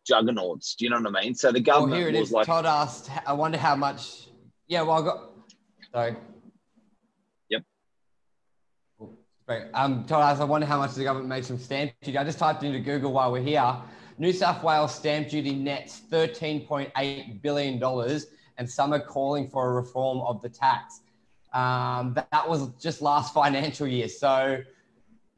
juggernauts. 0.05 0.75
Do 0.75 0.85
you 0.85 0.91
know 0.91 0.99
what 0.99 1.15
I 1.15 1.21
mean? 1.21 1.35
So 1.35 1.51
the 1.51 1.59
government 1.59 1.91
well, 1.91 1.99
here 1.99 2.09
it 2.09 2.19
was 2.19 2.29
is. 2.29 2.33
like, 2.33 2.47
Todd 2.47 2.65
asked, 2.65 3.09
I 3.25 3.33
wonder 3.33 3.57
how 3.57 3.75
much. 3.75 4.27
Yeah, 4.67 4.81
well, 4.81 5.01
I 5.01 5.05
got. 5.05 5.29
Sorry. 5.91 6.15
Yep. 7.49 7.63
Great. 9.47 9.63
Um, 9.73 10.05
Todd, 10.05 10.23
asked, 10.23 10.41
I 10.41 10.45
wonder 10.45 10.65
how 10.65 10.79
much 10.79 10.95
the 10.95 11.03
government 11.03 11.29
made 11.29 11.45
from 11.45 11.59
stamp 11.59 11.91
duty. 12.01 12.17
I 12.17 12.23
just 12.23 12.39
typed 12.39 12.63
into 12.63 12.79
Google 12.79 13.11
while 13.11 13.31
we're 13.31 13.43
here. 13.43 13.75
New 14.17 14.33
South 14.33 14.63
Wales 14.63 14.93
stamp 14.93 15.29
duty 15.29 15.53
nets 15.53 16.01
$13.8 16.11 17.41
billion, 17.41 18.21
and 18.57 18.69
some 18.69 18.93
are 18.93 18.99
calling 18.99 19.47
for 19.47 19.69
a 19.69 19.73
reform 19.73 20.19
of 20.21 20.41
the 20.41 20.49
tax. 20.49 21.01
Um, 21.53 22.13
that, 22.15 22.29
that 22.31 22.47
was 22.47 22.69
just 22.81 23.01
last 23.01 23.33
financial 23.35 23.87
year. 23.87 24.07
So 24.07 24.61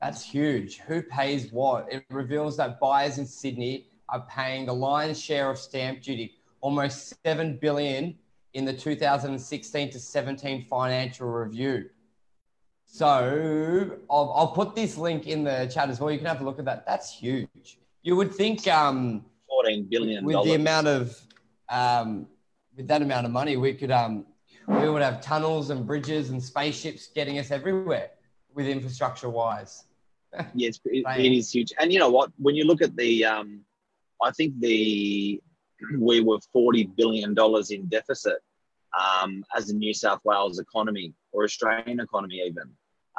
that's 0.02 0.24
huge. 0.24 0.80
Who 0.80 1.04
pays 1.04 1.52
what? 1.52 1.88
It 1.92 2.04
reveals 2.10 2.58
that 2.58 2.80
buyers 2.80 3.20
in 3.20 3.26
Sydney 3.26 3.88
are 4.10 4.26
paying 4.28 4.66
the 4.66 4.74
lion's 4.74 5.22
share 5.22 5.50
of 5.50 5.60
stamp 5.60 6.02
duty, 6.02 6.34
almost 6.60 7.14
7 7.24 7.58
billion 7.58 8.18
in 8.54 8.66
the 8.66 8.74
2016 8.74 9.92
to 9.92 10.00
17 10.00 10.66
financial 10.66 11.28
review. 11.28 11.90
So 12.86 13.98
I'll, 14.10 14.34
I'll, 14.36 14.48
put 14.48 14.76
this 14.76 14.98
link 14.98 15.28
in 15.28 15.46
the 15.46 15.70
chat 15.74 15.90
as 15.90 16.02
well. 16.02 16.12
You 16.12 16.18
can 16.18 16.28
have 16.28 16.42
a 16.42 16.44
look 16.44 16.60
at 16.60 16.66
that. 16.66 16.86
That's 16.86 17.14
huge. 17.14 17.78
You 18.02 18.18
would 18.18 18.34
think 18.34 18.68
um, 18.68 19.24
14 19.48 19.88
billion 19.90 20.26
with 20.26 20.44
the 20.44 20.56
amount 20.56 20.88
of 20.88 21.18
um, 21.70 22.28
with 22.76 22.88
that 22.88 23.02
amount 23.02 23.28
of 23.28 23.32
money, 23.32 23.56
we 23.56 23.74
could 23.74 23.92
um, 23.92 24.26
we 24.68 24.90
would 24.90 25.02
have 25.02 25.22
tunnels 25.22 25.70
and 25.70 25.88
bridges 25.88 26.32
and 26.32 26.44
spaceships 26.44 27.08
getting 27.08 27.40
us 27.40 27.50
everywhere 27.50 28.10
with 28.54 28.68
infrastructure 28.68 29.30
wise. 29.30 29.86
yes, 30.56 30.80
it, 30.86 31.06
it 31.18 31.32
is 31.32 31.54
huge. 31.54 31.74
And 31.80 31.92
you 31.92 32.00
know 32.00 32.10
what? 32.10 32.32
When 32.38 32.56
you 32.56 32.66
look 32.66 32.82
at 32.82 32.96
the, 32.96 33.26
um, 33.26 33.62
I 34.22 34.32
think 34.32 34.60
the 34.60 35.42
we 35.98 36.22
were 36.22 36.40
40 36.54 36.86
billion 36.96 37.34
dollars 37.34 37.72
in 37.72 37.88
deficit 37.88 38.38
um, 39.00 39.44
as 39.56 39.70
a 39.70 39.76
New 39.76 39.94
South 39.94 40.22
Wales 40.24 40.60
economy 40.60 41.14
or 41.32 41.44
Australian 41.44 42.00
economy 42.00 42.42
even. 42.46 42.72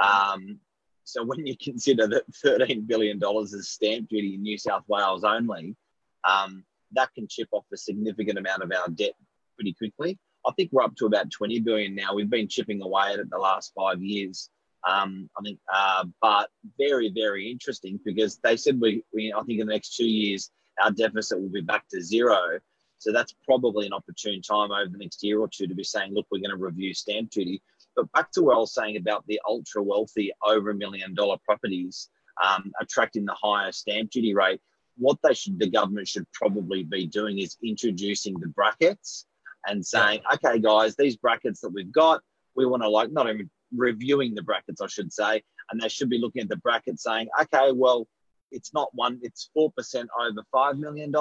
Um, 0.02 0.58
so 1.04 1.24
when 1.24 1.46
you 1.46 1.56
consider 1.62 2.06
that 2.08 2.30
$13 2.44 2.86
billion 2.86 3.20
is 3.42 3.68
stamp 3.68 4.08
duty 4.08 4.34
in 4.34 4.42
New 4.42 4.58
South 4.58 4.84
Wales 4.88 5.24
only, 5.24 5.76
um, 6.24 6.64
that 6.92 7.12
can 7.14 7.26
chip 7.28 7.48
off 7.52 7.64
a 7.72 7.76
significant 7.76 8.38
amount 8.38 8.62
of 8.62 8.70
our 8.72 8.88
debt 8.88 9.14
pretty 9.56 9.72
quickly. 9.74 10.18
I 10.46 10.52
think 10.52 10.70
we're 10.72 10.82
up 10.82 10.96
to 10.96 11.06
about 11.06 11.30
20 11.30 11.60
billion 11.60 11.94
now. 11.94 12.14
We've 12.14 12.28
been 12.28 12.48
chipping 12.48 12.82
away 12.82 13.12
at 13.12 13.20
it 13.20 13.30
the 13.30 13.38
last 13.38 13.72
five 13.76 14.02
years. 14.02 14.50
Um, 14.88 15.30
I 15.38 15.42
think, 15.42 15.58
uh, 15.72 16.04
but 16.20 16.50
very, 16.78 17.10
very 17.14 17.50
interesting 17.50 18.00
because 18.04 18.38
they 18.42 18.56
said 18.56 18.80
we, 18.80 19.04
we, 19.14 19.32
I 19.32 19.42
think 19.42 19.60
in 19.60 19.66
the 19.66 19.72
next 19.72 19.96
two 19.96 20.08
years, 20.08 20.50
our 20.82 20.90
deficit 20.90 21.40
will 21.40 21.50
be 21.50 21.60
back 21.60 21.88
to 21.90 22.00
zero. 22.00 22.58
So 22.98 23.12
that's 23.12 23.34
probably 23.44 23.86
an 23.86 23.92
opportune 23.92 24.42
time 24.42 24.70
over 24.70 24.88
the 24.88 24.98
next 24.98 25.22
year 25.22 25.40
or 25.40 25.48
two 25.48 25.66
to 25.66 25.74
be 25.74 25.84
saying, 25.84 26.14
look, 26.14 26.26
we're 26.30 26.38
going 26.38 26.56
to 26.56 26.64
review 26.64 26.94
stamp 26.94 27.30
duty. 27.30 27.62
But 27.96 28.10
back 28.12 28.30
to 28.32 28.42
what 28.42 28.56
I 28.56 28.58
was 28.58 28.74
saying 28.74 28.96
about 28.96 29.24
the 29.26 29.40
ultra 29.46 29.82
wealthy 29.82 30.32
over 30.44 30.70
a 30.70 30.74
million 30.74 31.14
dollar 31.14 31.36
properties 31.44 32.08
um, 32.42 32.72
attracting 32.80 33.24
the 33.24 33.34
higher 33.40 33.72
stamp 33.72 34.10
duty 34.10 34.34
rate, 34.34 34.60
what 34.96 35.18
they 35.22 35.34
should, 35.34 35.58
the 35.58 35.68
government 35.68 36.08
should 36.08 36.26
probably 36.32 36.82
be 36.84 37.06
doing 37.06 37.38
is 37.38 37.56
introducing 37.62 38.38
the 38.38 38.48
brackets 38.48 39.26
and 39.66 39.84
saying, 39.84 40.20
okay, 40.34 40.58
guys, 40.58 40.96
these 40.96 41.16
brackets 41.16 41.60
that 41.60 41.70
we've 41.70 41.92
got, 41.92 42.20
we 42.54 42.66
want 42.66 42.82
to 42.82 42.88
like 42.88 43.10
not 43.10 43.28
even 43.28 43.50
reviewing 43.74 44.34
the 44.34 44.42
brackets, 44.42 44.80
I 44.80 44.86
should 44.86 45.12
say, 45.12 45.42
and 45.70 45.80
they 45.80 45.88
should 45.88 46.10
be 46.10 46.18
looking 46.18 46.42
at 46.42 46.48
the 46.48 46.56
brackets 46.56 47.04
saying, 47.04 47.28
okay, 47.40 47.72
well, 47.72 48.06
it's 48.50 48.74
not 48.74 48.88
one, 48.94 49.18
it's 49.22 49.50
4% 49.56 49.70
over 49.74 50.44
$5 50.54 50.78
million 50.78 51.12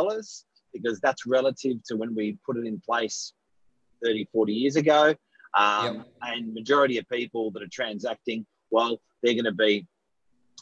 because 0.73 0.99
that's 0.99 1.25
relative 1.25 1.77
to 1.85 1.95
when 1.95 2.13
we 2.15 2.37
put 2.45 2.57
it 2.57 2.65
in 2.65 2.81
place 2.81 3.33
30, 4.03 4.27
40 4.31 4.53
years 4.53 4.75
ago. 4.75 5.15
Um, 5.57 5.95
yep. 5.95 6.07
And 6.21 6.53
majority 6.53 6.97
of 6.97 7.07
people 7.09 7.51
that 7.51 7.63
are 7.63 7.69
transacting, 7.71 8.45
well, 8.69 9.01
they're 9.21 9.33
going 9.33 9.45
to 9.45 9.51
be, 9.51 9.87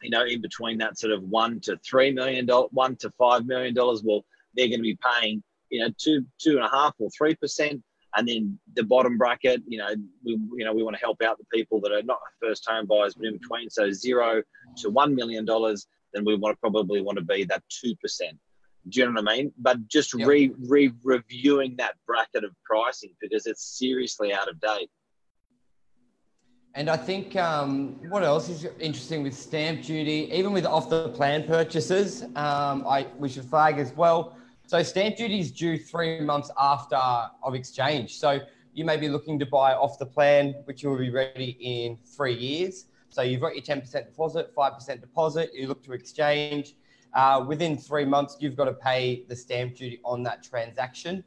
you 0.02 0.10
know, 0.10 0.24
in 0.24 0.42
between 0.42 0.80
that 0.80 0.98
sort 0.98 1.14
of 1.14 1.24
one 1.24 1.60
to 1.62 1.78
three 1.78 2.12
million 2.12 2.46
dollars, 2.46 2.70
one 2.72 2.96
to 2.98 3.12
five 3.12 3.46
million 3.46 3.74
dollars. 3.74 4.02
Well, 4.04 4.26
they're 4.56 4.68
going 4.68 4.80
to 4.80 4.84
be 4.84 4.98
paying, 4.98 5.44
you 5.70 5.82
know, 5.82 5.94
two, 5.98 6.26
two 6.40 6.58
and 6.58 6.66
a 6.66 6.70
half 6.70 6.96
or 6.98 7.10
three 7.12 7.36
percent. 7.36 7.84
And 8.16 8.28
then 8.28 8.60
the 8.76 8.84
bottom 8.84 9.18
bracket, 9.18 9.62
you 9.68 9.78
know, 9.78 9.90
we, 10.24 10.32
you 10.58 10.66
know, 10.66 10.74
we 10.74 10.84
want 10.84 10.96
to 10.96 11.00
help 11.00 11.22
out 11.22 11.38
the 11.38 11.46
people 11.54 11.80
that 11.82 11.92
are 11.92 12.02
not 12.02 12.18
first 12.42 12.68
home 12.68 12.88
buyers, 12.88 13.14
but 13.14 13.28
in 13.28 13.38
between. 13.38 13.70
So 13.70 13.92
zero 13.92 14.42
to 14.78 14.90
one 14.90 15.16
million 15.16 15.46
dollars, 15.46 15.88
then 16.14 16.26
we 16.26 16.36
want 16.36 16.56
to 16.56 16.60
probably 16.60 17.02
want 17.02 17.18
to 17.20 17.24
be 17.24 17.44
that 17.46 17.64
two 17.70 17.96
percent. 17.98 18.38
Do 18.88 19.00
you 19.00 19.06
know 19.06 19.22
what 19.22 19.32
I 19.32 19.38
mean? 19.38 19.52
But 19.58 19.88
just 19.88 20.18
yep. 20.18 20.28
re, 20.28 20.52
re 20.68 20.92
reviewing 21.04 21.76
that 21.78 21.96
bracket 22.08 22.44
of 22.44 22.52
pricing 22.64 23.12
because 23.22 23.46
it's 23.46 23.78
seriously 23.78 24.34
out 24.34 24.50
of 24.50 24.60
date. 24.60 24.90
And 26.76 26.90
I 26.90 26.98
think 26.98 27.36
um, 27.36 28.00
what 28.10 28.24
else 28.24 28.48
is 28.48 28.66
interesting 28.80 29.22
with 29.22 29.36
stamp 29.36 29.84
duty, 29.84 30.30
even 30.32 30.54
with 30.54 30.66
off 30.66 30.90
the 30.90 31.10
plan 31.10 31.44
purchases, 31.44 32.24
um, 32.36 32.86
I 32.88 33.08
we 33.18 33.30
should 33.30 33.46
flag 33.46 33.78
as 33.80 33.92
well. 33.94 34.36
So 34.70 34.84
stamp 34.84 35.16
duty 35.16 35.40
is 35.40 35.52
due 35.52 35.80
three 35.80 36.22
months 36.22 36.52
after 36.56 36.96
of 37.42 37.56
exchange. 37.56 38.20
So 38.20 38.40
you 38.76 38.86
may 38.86 38.98
be 38.98 39.10
looking 39.10 39.40
to 39.40 39.46
buy 39.48 39.74
off 39.74 39.98
the 39.98 40.06
plan, 40.06 40.54
which 40.66 40.84
will 40.84 40.96
be 40.96 41.10
ready 41.10 41.58
in 41.60 41.98
three 42.06 42.36
years. 42.36 42.86
So 43.10 43.24
you've 43.24 43.42
got 43.42 43.56
your 43.56 43.64
10% 43.64 43.92
deposit, 43.92 44.56
5% 44.56 45.02
deposit, 45.02 45.50
you 45.56 45.66
look 45.66 45.82
to 45.86 45.94
exchange 45.94 46.76
uh, 47.16 47.44
within 47.48 47.80
three 47.80 48.06
months, 48.06 48.38
you've 48.42 48.56
got 48.56 48.66
to 48.66 48.74
pay 48.74 49.26
the 49.28 49.36
stamp 49.36 49.74
duty 49.74 50.02
on 50.06 50.22
that 50.22 50.44
transaction. 50.44 51.24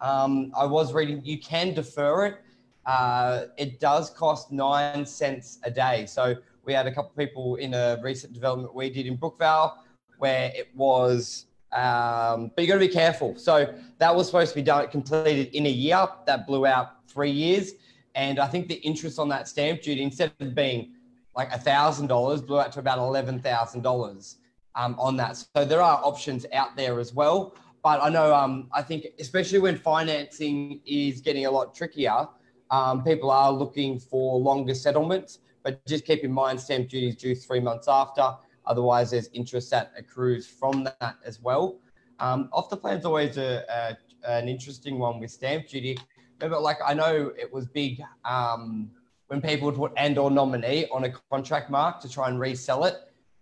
Um, 0.00 0.50
I 0.56 0.66
was 0.66 0.92
reading, 0.92 1.24
you 1.24 1.38
can 1.38 1.74
defer 1.74 2.26
it. 2.26 2.40
Uh, 2.84 3.44
it 3.58 3.78
does 3.78 4.10
cost 4.10 4.50
nine 4.50 5.06
cents 5.06 5.60
a 5.62 5.70
day. 5.70 6.04
So 6.06 6.34
we 6.64 6.72
had 6.72 6.88
a 6.88 6.90
couple 6.92 7.10
of 7.10 7.16
people 7.16 7.54
in 7.54 7.74
a 7.74 8.00
recent 8.02 8.32
development 8.32 8.74
we 8.74 8.90
did 8.90 9.06
in 9.06 9.16
Brookvale 9.16 9.74
where 10.18 10.50
it 10.56 10.74
was, 10.74 11.46
um, 11.72 12.50
but 12.54 12.62
you 12.62 12.68
got 12.68 12.74
to 12.74 12.80
be 12.80 12.88
careful. 12.88 13.36
So 13.36 13.72
that 13.98 14.14
was 14.14 14.26
supposed 14.26 14.50
to 14.50 14.54
be 14.56 14.62
done, 14.62 14.88
completed 14.88 15.54
in 15.54 15.66
a 15.66 15.70
year. 15.70 16.06
That 16.26 16.46
blew 16.46 16.66
out 16.66 17.08
three 17.08 17.30
years. 17.30 17.72
And 18.14 18.38
I 18.38 18.46
think 18.46 18.68
the 18.68 18.74
interest 18.76 19.18
on 19.18 19.28
that 19.30 19.48
stamp 19.48 19.82
duty, 19.82 20.02
instead 20.02 20.32
of 20.40 20.54
being 20.54 20.92
like 21.34 21.52
a 21.52 21.58
$1,000, 21.58 22.46
blew 22.46 22.60
out 22.60 22.72
to 22.72 22.78
about 22.78 22.98
$11,000 22.98 24.36
um, 24.74 24.96
on 24.98 25.16
that. 25.16 25.36
So 25.36 25.64
there 25.64 25.80
are 25.80 26.00
options 26.04 26.44
out 26.52 26.76
there 26.76 27.00
as 27.00 27.14
well. 27.14 27.54
But 27.82 28.02
I 28.02 28.10
know, 28.10 28.34
um, 28.34 28.68
I 28.72 28.82
think, 28.82 29.06
especially 29.18 29.58
when 29.58 29.76
financing 29.76 30.80
is 30.86 31.20
getting 31.20 31.46
a 31.46 31.50
lot 31.50 31.74
trickier, 31.74 32.28
um, 32.70 33.02
people 33.02 33.30
are 33.30 33.50
looking 33.50 33.98
for 33.98 34.38
longer 34.38 34.74
settlements. 34.74 35.38
But 35.62 35.84
just 35.86 36.04
keep 36.04 36.22
in 36.22 36.32
mind, 36.32 36.60
stamp 36.60 36.88
duty 36.88 37.08
is 37.08 37.16
due 37.16 37.34
three 37.34 37.60
months 37.60 37.88
after. 37.88 38.34
Otherwise, 38.66 39.10
there's 39.10 39.28
interest 39.32 39.70
that 39.70 39.92
accrues 39.96 40.46
from 40.46 40.84
that 40.84 41.16
as 41.24 41.40
well. 41.40 41.80
Um, 42.20 42.48
off 42.52 42.70
the 42.70 42.76
plan 42.76 42.98
is 42.98 43.04
always 43.04 43.36
a, 43.36 43.64
a, 43.68 44.30
an 44.30 44.48
interesting 44.48 44.98
one 44.98 45.18
with 45.18 45.30
stamp 45.30 45.68
duty. 45.68 45.98
Remember, 46.40 46.60
like 46.60 46.78
I 46.84 46.94
know 46.94 47.32
it 47.38 47.52
was 47.52 47.66
big 47.66 48.02
um, 48.24 48.90
when 49.26 49.40
people 49.40 49.66
would 49.66 49.76
put 49.76 49.92
and 49.96 50.18
or 50.18 50.30
nominee 50.30 50.86
on 50.92 51.04
a 51.04 51.10
contract 51.30 51.70
mark 51.70 52.00
to 52.00 52.08
try 52.08 52.28
and 52.28 52.38
resell 52.38 52.84
it 52.84 52.96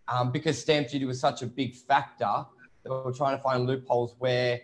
um, 0.09 0.33
because 0.33 0.59
stamp 0.59 0.89
duty 0.89 1.05
was 1.05 1.21
such 1.21 1.43
a 1.43 1.47
big 1.47 1.75
factor, 1.75 2.45
that 2.83 2.91
we 2.91 2.97
were 3.03 3.13
trying 3.13 3.37
to 3.37 3.43
find 3.43 3.67
loopholes 3.67 4.15
where 4.19 4.61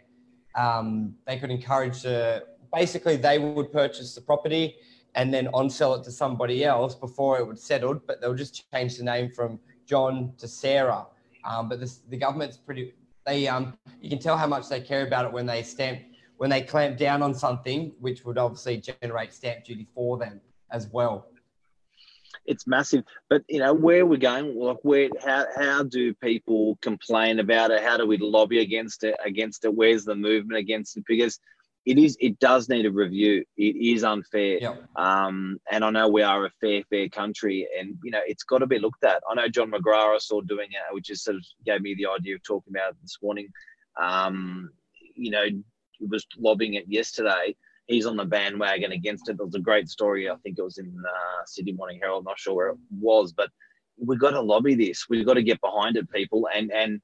um, 0.54 1.14
they 1.26 1.38
could 1.38 1.50
encourage 1.50 2.02
the, 2.02 2.44
basically 2.72 3.16
they 3.16 3.38
would 3.38 3.72
purchase 3.72 4.14
the 4.14 4.20
property 4.20 4.76
and 5.14 5.32
then 5.32 5.48
on 5.48 5.70
sell 5.70 5.94
it 5.94 6.04
to 6.04 6.10
somebody 6.10 6.64
else 6.64 6.94
before 6.94 7.38
it 7.38 7.46
would 7.46 7.58
settled, 7.58 8.06
but 8.06 8.20
they'll 8.20 8.34
just 8.34 8.70
change 8.72 8.96
the 8.96 9.04
name 9.04 9.30
from 9.30 9.58
John 9.86 10.32
to 10.38 10.48
Sarah. 10.48 11.06
Um, 11.44 11.68
but 11.68 11.80
this, 11.80 12.00
the 12.08 12.16
government's 12.16 12.56
pretty, 12.56 12.94
they, 13.24 13.48
um, 13.48 13.78
you 14.00 14.10
can 14.10 14.18
tell 14.18 14.36
how 14.36 14.46
much 14.46 14.68
they 14.68 14.80
care 14.80 15.06
about 15.06 15.24
it 15.24 15.32
when 15.32 15.46
they 15.46 15.62
stamp, 15.62 16.00
when 16.36 16.50
they 16.50 16.62
clamp 16.62 16.98
down 16.98 17.22
on 17.22 17.34
something, 17.34 17.92
which 18.00 18.24
would 18.24 18.38
obviously 18.38 18.82
generate 19.02 19.32
stamp 19.32 19.64
duty 19.64 19.86
for 19.94 20.18
them 20.18 20.40
as 20.70 20.88
well 20.88 21.28
it's 22.46 22.66
massive. 22.66 23.04
But 23.28 23.42
you 23.48 23.58
know, 23.58 23.72
where 23.72 24.06
we're 24.06 24.18
going, 24.18 24.58
like 24.58 24.78
where 24.82 25.08
how 25.24 25.46
how 25.54 25.82
do 25.82 26.14
people 26.14 26.78
complain 26.80 27.40
about 27.40 27.70
it? 27.70 27.82
How 27.82 27.96
do 27.96 28.06
we 28.06 28.16
lobby 28.18 28.60
against 28.60 29.04
it 29.04 29.16
against 29.24 29.64
it? 29.64 29.74
Where's 29.74 30.04
the 30.04 30.14
movement 30.14 30.58
against 30.58 30.96
it? 30.96 31.04
Because 31.06 31.38
it 31.86 31.98
is 31.98 32.16
it 32.20 32.38
does 32.40 32.68
need 32.68 32.84
a 32.84 32.90
review. 32.90 33.44
It 33.56 33.76
is 33.76 34.04
unfair. 34.04 34.58
Yep. 34.60 34.84
Um, 34.96 35.58
and 35.70 35.84
I 35.84 35.90
know 35.90 36.08
we 36.08 36.22
are 36.22 36.46
a 36.46 36.50
fair, 36.60 36.82
fair 36.90 37.08
country, 37.08 37.66
and 37.78 37.96
you 38.02 38.10
know 38.10 38.20
it's 38.26 38.44
got 38.44 38.58
to 38.58 38.66
be 38.66 38.78
looked 38.78 39.04
at. 39.04 39.22
I 39.30 39.34
know 39.34 39.48
John 39.48 39.70
McGrath 39.70 40.16
I 40.16 40.18
saw 40.18 40.40
doing 40.40 40.68
it, 40.70 40.94
which 40.94 41.06
just 41.06 41.24
sort 41.24 41.36
of 41.36 41.44
gave 41.64 41.80
me 41.80 41.94
the 41.94 42.06
idea 42.06 42.34
of 42.34 42.42
talking 42.42 42.72
about 42.74 42.90
it 42.90 42.96
this 43.02 43.18
morning. 43.22 43.48
Um, 44.00 44.70
you 45.14 45.30
know, 45.30 45.44
he 45.44 46.06
was 46.06 46.26
lobbying 46.36 46.74
it 46.74 46.84
yesterday 46.88 47.56
he's 47.86 48.06
on 48.06 48.16
the 48.16 48.24
bandwagon 48.24 48.92
against 48.92 49.28
it. 49.28 49.36
There 49.36 49.46
was 49.46 49.54
a 49.54 49.60
great 49.60 49.88
story. 49.88 50.28
I 50.28 50.36
think 50.42 50.58
it 50.58 50.62
was 50.62 50.78
in 50.78 50.92
uh, 51.08 51.42
Sydney 51.46 51.72
Morning 51.72 51.98
Herald. 52.00 52.24
Not 52.24 52.38
sure 52.38 52.54
where 52.54 52.68
it 52.70 52.78
was, 53.00 53.32
but 53.32 53.50
we've 53.98 54.18
got 54.18 54.30
to 54.30 54.40
lobby 54.40 54.74
this. 54.74 55.06
We've 55.08 55.26
got 55.26 55.34
to 55.34 55.42
get 55.42 55.60
behind 55.60 55.96
it, 55.96 56.10
people. 56.10 56.48
And 56.54 56.70
and 56.72 57.00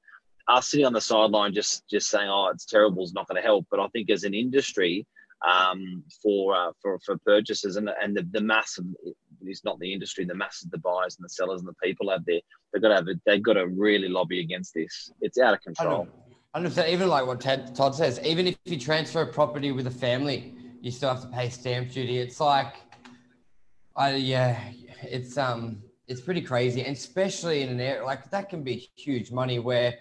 us 0.47 0.69
sitting 0.69 0.85
on 0.85 0.93
the 0.93 1.01
sideline 1.01 1.53
just 1.53 1.87
just 1.89 2.09
saying, 2.09 2.29
"Oh, 2.29 2.49
it's 2.53 2.65
terrible," 2.65 3.03
is 3.03 3.13
not 3.13 3.27
going 3.27 3.41
to 3.41 3.47
help. 3.47 3.65
But 3.71 3.79
I 3.79 3.87
think 3.89 4.09
as 4.09 4.23
an 4.23 4.33
industry, 4.33 5.05
um, 5.47 6.03
for 6.21 6.55
uh, 6.55 6.71
for 6.81 6.99
for 6.99 7.17
purchases 7.19 7.75
and 7.75 7.89
and 8.01 8.15
the, 8.15 8.27
the 8.31 8.41
massive 8.41 8.85
companies, 9.29 9.61
not 9.63 9.79
the 9.79 9.91
industry, 9.91 10.25
the 10.25 10.35
masses, 10.35 10.69
the 10.69 10.77
buyers 10.77 11.17
and 11.17 11.25
the 11.25 11.29
sellers 11.29 11.61
and 11.61 11.67
the 11.67 11.75
people 11.83 12.09
out 12.09 12.25
there. 12.25 12.39
They've 12.71 12.81
got 12.81 12.89
to 12.89 12.95
have 12.95 13.07
a, 13.07 13.15
they've 13.25 13.43
got 13.43 13.53
to 13.53 13.67
really 13.67 14.09
lobby 14.09 14.39
against 14.39 14.73
this. 14.73 15.11
It's 15.21 15.37
out 15.37 15.53
of 15.53 15.61
control. 15.61 16.07
I 16.53 16.57
understand. 16.57 16.91
Even 16.91 17.07
like 17.07 17.25
what 17.25 17.41
Ted, 17.41 17.75
Todd 17.75 17.95
says, 17.95 18.19
even 18.23 18.47
if 18.47 18.57
you 18.65 18.79
transfer 18.79 19.21
a 19.21 19.27
property 19.27 19.71
with 19.71 19.87
a 19.87 19.91
family, 19.91 20.55
you 20.81 20.91
still 20.91 21.09
have 21.09 21.21
to 21.21 21.27
pay 21.27 21.49
stamp 21.49 21.91
duty. 21.91 22.19
It's 22.19 22.39
like, 22.39 22.75
I 23.95 24.15
yeah, 24.15 24.59
it's 25.01 25.37
um, 25.37 25.83
it's 26.07 26.21
pretty 26.21 26.41
crazy, 26.41 26.83
and 26.83 26.95
especially 26.95 27.61
in 27.61 27.69
an 27.69 27.79
area 27.79 28.03
like 28.03 28.29
that 28.31 28.49
can 28.49 28.63
be 28.63 28.89
huge 28.95 29.31
money 29.31 29.59
where 29.59 29.95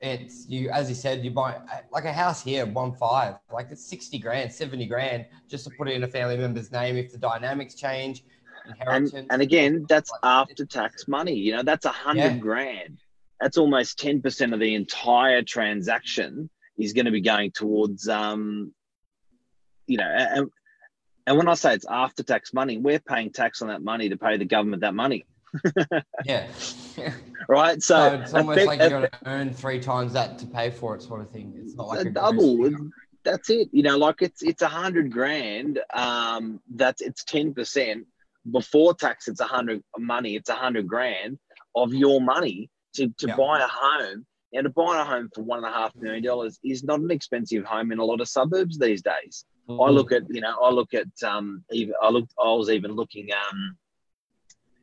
it's 0.00 0.48
you 0.48 0.70
as 0.70 0.88
you 0.88 0.94
said 0.94 1.22
you 1.22 1.30
buy 1.30 1.56
like 1.92 2.04
a 2.04 2.12
house 2.12 2.42
here 2.42 2.64
one 2.64 2.92
five 2.92 3.34
like 3.52 3.68
it's 3.70 3.84
60 3.84 4.18
grand 4.18 4.50
70 4.50 4.86
grand 4.86 5.26
just 5.48 5.64
to 5.64 5.70
put 5.76 5.88
it 5.88 5.94
in 5.94 6.04
a 6.04 6.08
family 6.08 6.38
member's 6.38 6.72
name 6.72 6.96
if 6.96 7.12
the 7.12 7.18
dynamics 7.18 7.74
change 7.74 8.24
and, 8.86 9.12
and 9.30 9.42
again 9.42 9.84
that's 9.88 10.10
after 10.22 10.64
tax 10.64 11.06
money 11.06 11.34
you 11.34 11.54
know 11.54 11.62
that's 11.62 11.84
a 11.84 11.90
hundred 11.90 12.20
yeah. 12.20 12.38
grand 12.38 12.98
that's 13.40 13.56
almost 13.56 13.98
10% 13.98 14.52
of 14.52 14.60
the 14.60 14.74
entire 14.74 15.42
transaction 15.42 16.50
is 16.78 16.92
going 16.92 17.06
to 17.06 17.10
be 17.10 17.22
going 17.22 17.50
towards 17.50 18.08
um 18.08 18.72
you 19.86 19.98
know 19.98 20.04
and, 20.04 20.50
and 21.26 21.36
when 21.36 21.48
i 21.48 21.54
say 21.54 21.74
it's 21.74 21.86
after 21.90 22.22
tax 22.22 22.54
money 22.54 22.78
we're 22.78 23.00
paying 23.00 23.30
tax 23.30 23.60
on 23.60 23.68
that 23.68 23.82
money 23.82 24.08
to 24.08 24.16
pay 24.16 24.38
the 24.38 24.46
government 24.46 24.80
that 24.80 24.94
money 24.94 25.26
yeah. 26.24 26.46
right. 27.48 27.82
So, 27.82 27.94
so 27.94 28.20
it's 28.20 28.34
almost 28.34 28.66
like 28.66 28.80
you 28.80 28.88
got 28.88 29.12
to 29.12 29.18
earn 29.26 29.52
three 29.52 29.80
times 29.80 30.12
that 30.12 30.38
to 30.38 30.46
pay 30.46 30.70
for 30.70 30.94
it, 30.94 31.02
sort 31.02 31.20
of 31.20 31.30
thing. 31.30 31.54
It's 31.56 31.74
not 31.74 31.88
like 31.88 32.06
a, 32.06 32.08
a 32.08 32.12
double. 32.12 32.70
That's 33.24 33.50
it. 33.50 33.68
You 33.72 33.82
know, 33.82 33.98
like 33.98 34.22
it's 34.22 34.42
it's 34.42 34.62
a 34.62 34.68
hundred 34.68 35.12
grand. 35.12 35.80
Um, 35.94 36.60
that's 36.74 37.02
it's 37.02 37.24
ten 37.24 37.54
percent 37.54 38.06
before 38.50 38.94
tax. 38.94 39.28
It's 39.28 39.40
a 39.40 39.44
hundred 39.44 39.82
money. 39.98 40.36
It's 40.36 40.48
a 40.48 40.54
hundred 40.54 40.86
grand 40.86 41.38
of 41.74 41.92
your 41.92 42.20
money 42.20 42.70
to 42.94 43.08
to 43.18 43.28
yeah. 43.28 43.36
buy 43.36 43.60
a 43.60 43.68
home. 43.68 44.26
And 44.52 44.64
to 44.64 44.70
buy 44.70 45.00
a 45.00 45.04
home 45.04 45.30
for 45.32 45.42
one 45.42 45.58
and 45.58 45.66
a 45.68 45.70
half 45.70 45.94
million 45.94 46.24
dollars 46.24 46.58
is 46.64 46.82
not 46.82 46.98
an 46.98 47.12
expensive 47.12 47.64
home 47.64 47.92
in 47.92 48.00
a 48.00 48.04
lot 48.04 48.20
of 48.20 48.26
suburbs 48.26 48.80
these 48.80 49.00
days. 49.00 49.44
Mm-hmm. 49.68 49.80
I 49.80 49.90
look 49.90 50.10
at, 50.10 50.22
you 50.28 50.40
know, 50.40 50.56
I 50.60 50.70
look 50.70 50.92
at 50.92 51.06
um, 51.24 51.62
even 51.70 51.94
I 52.02 52.08
looked 52.10 52.32
I 52.36 52.52
was 52.52 52.68
even 52.68 52.90
looking 52.90 53.28
um, 53.32 53.76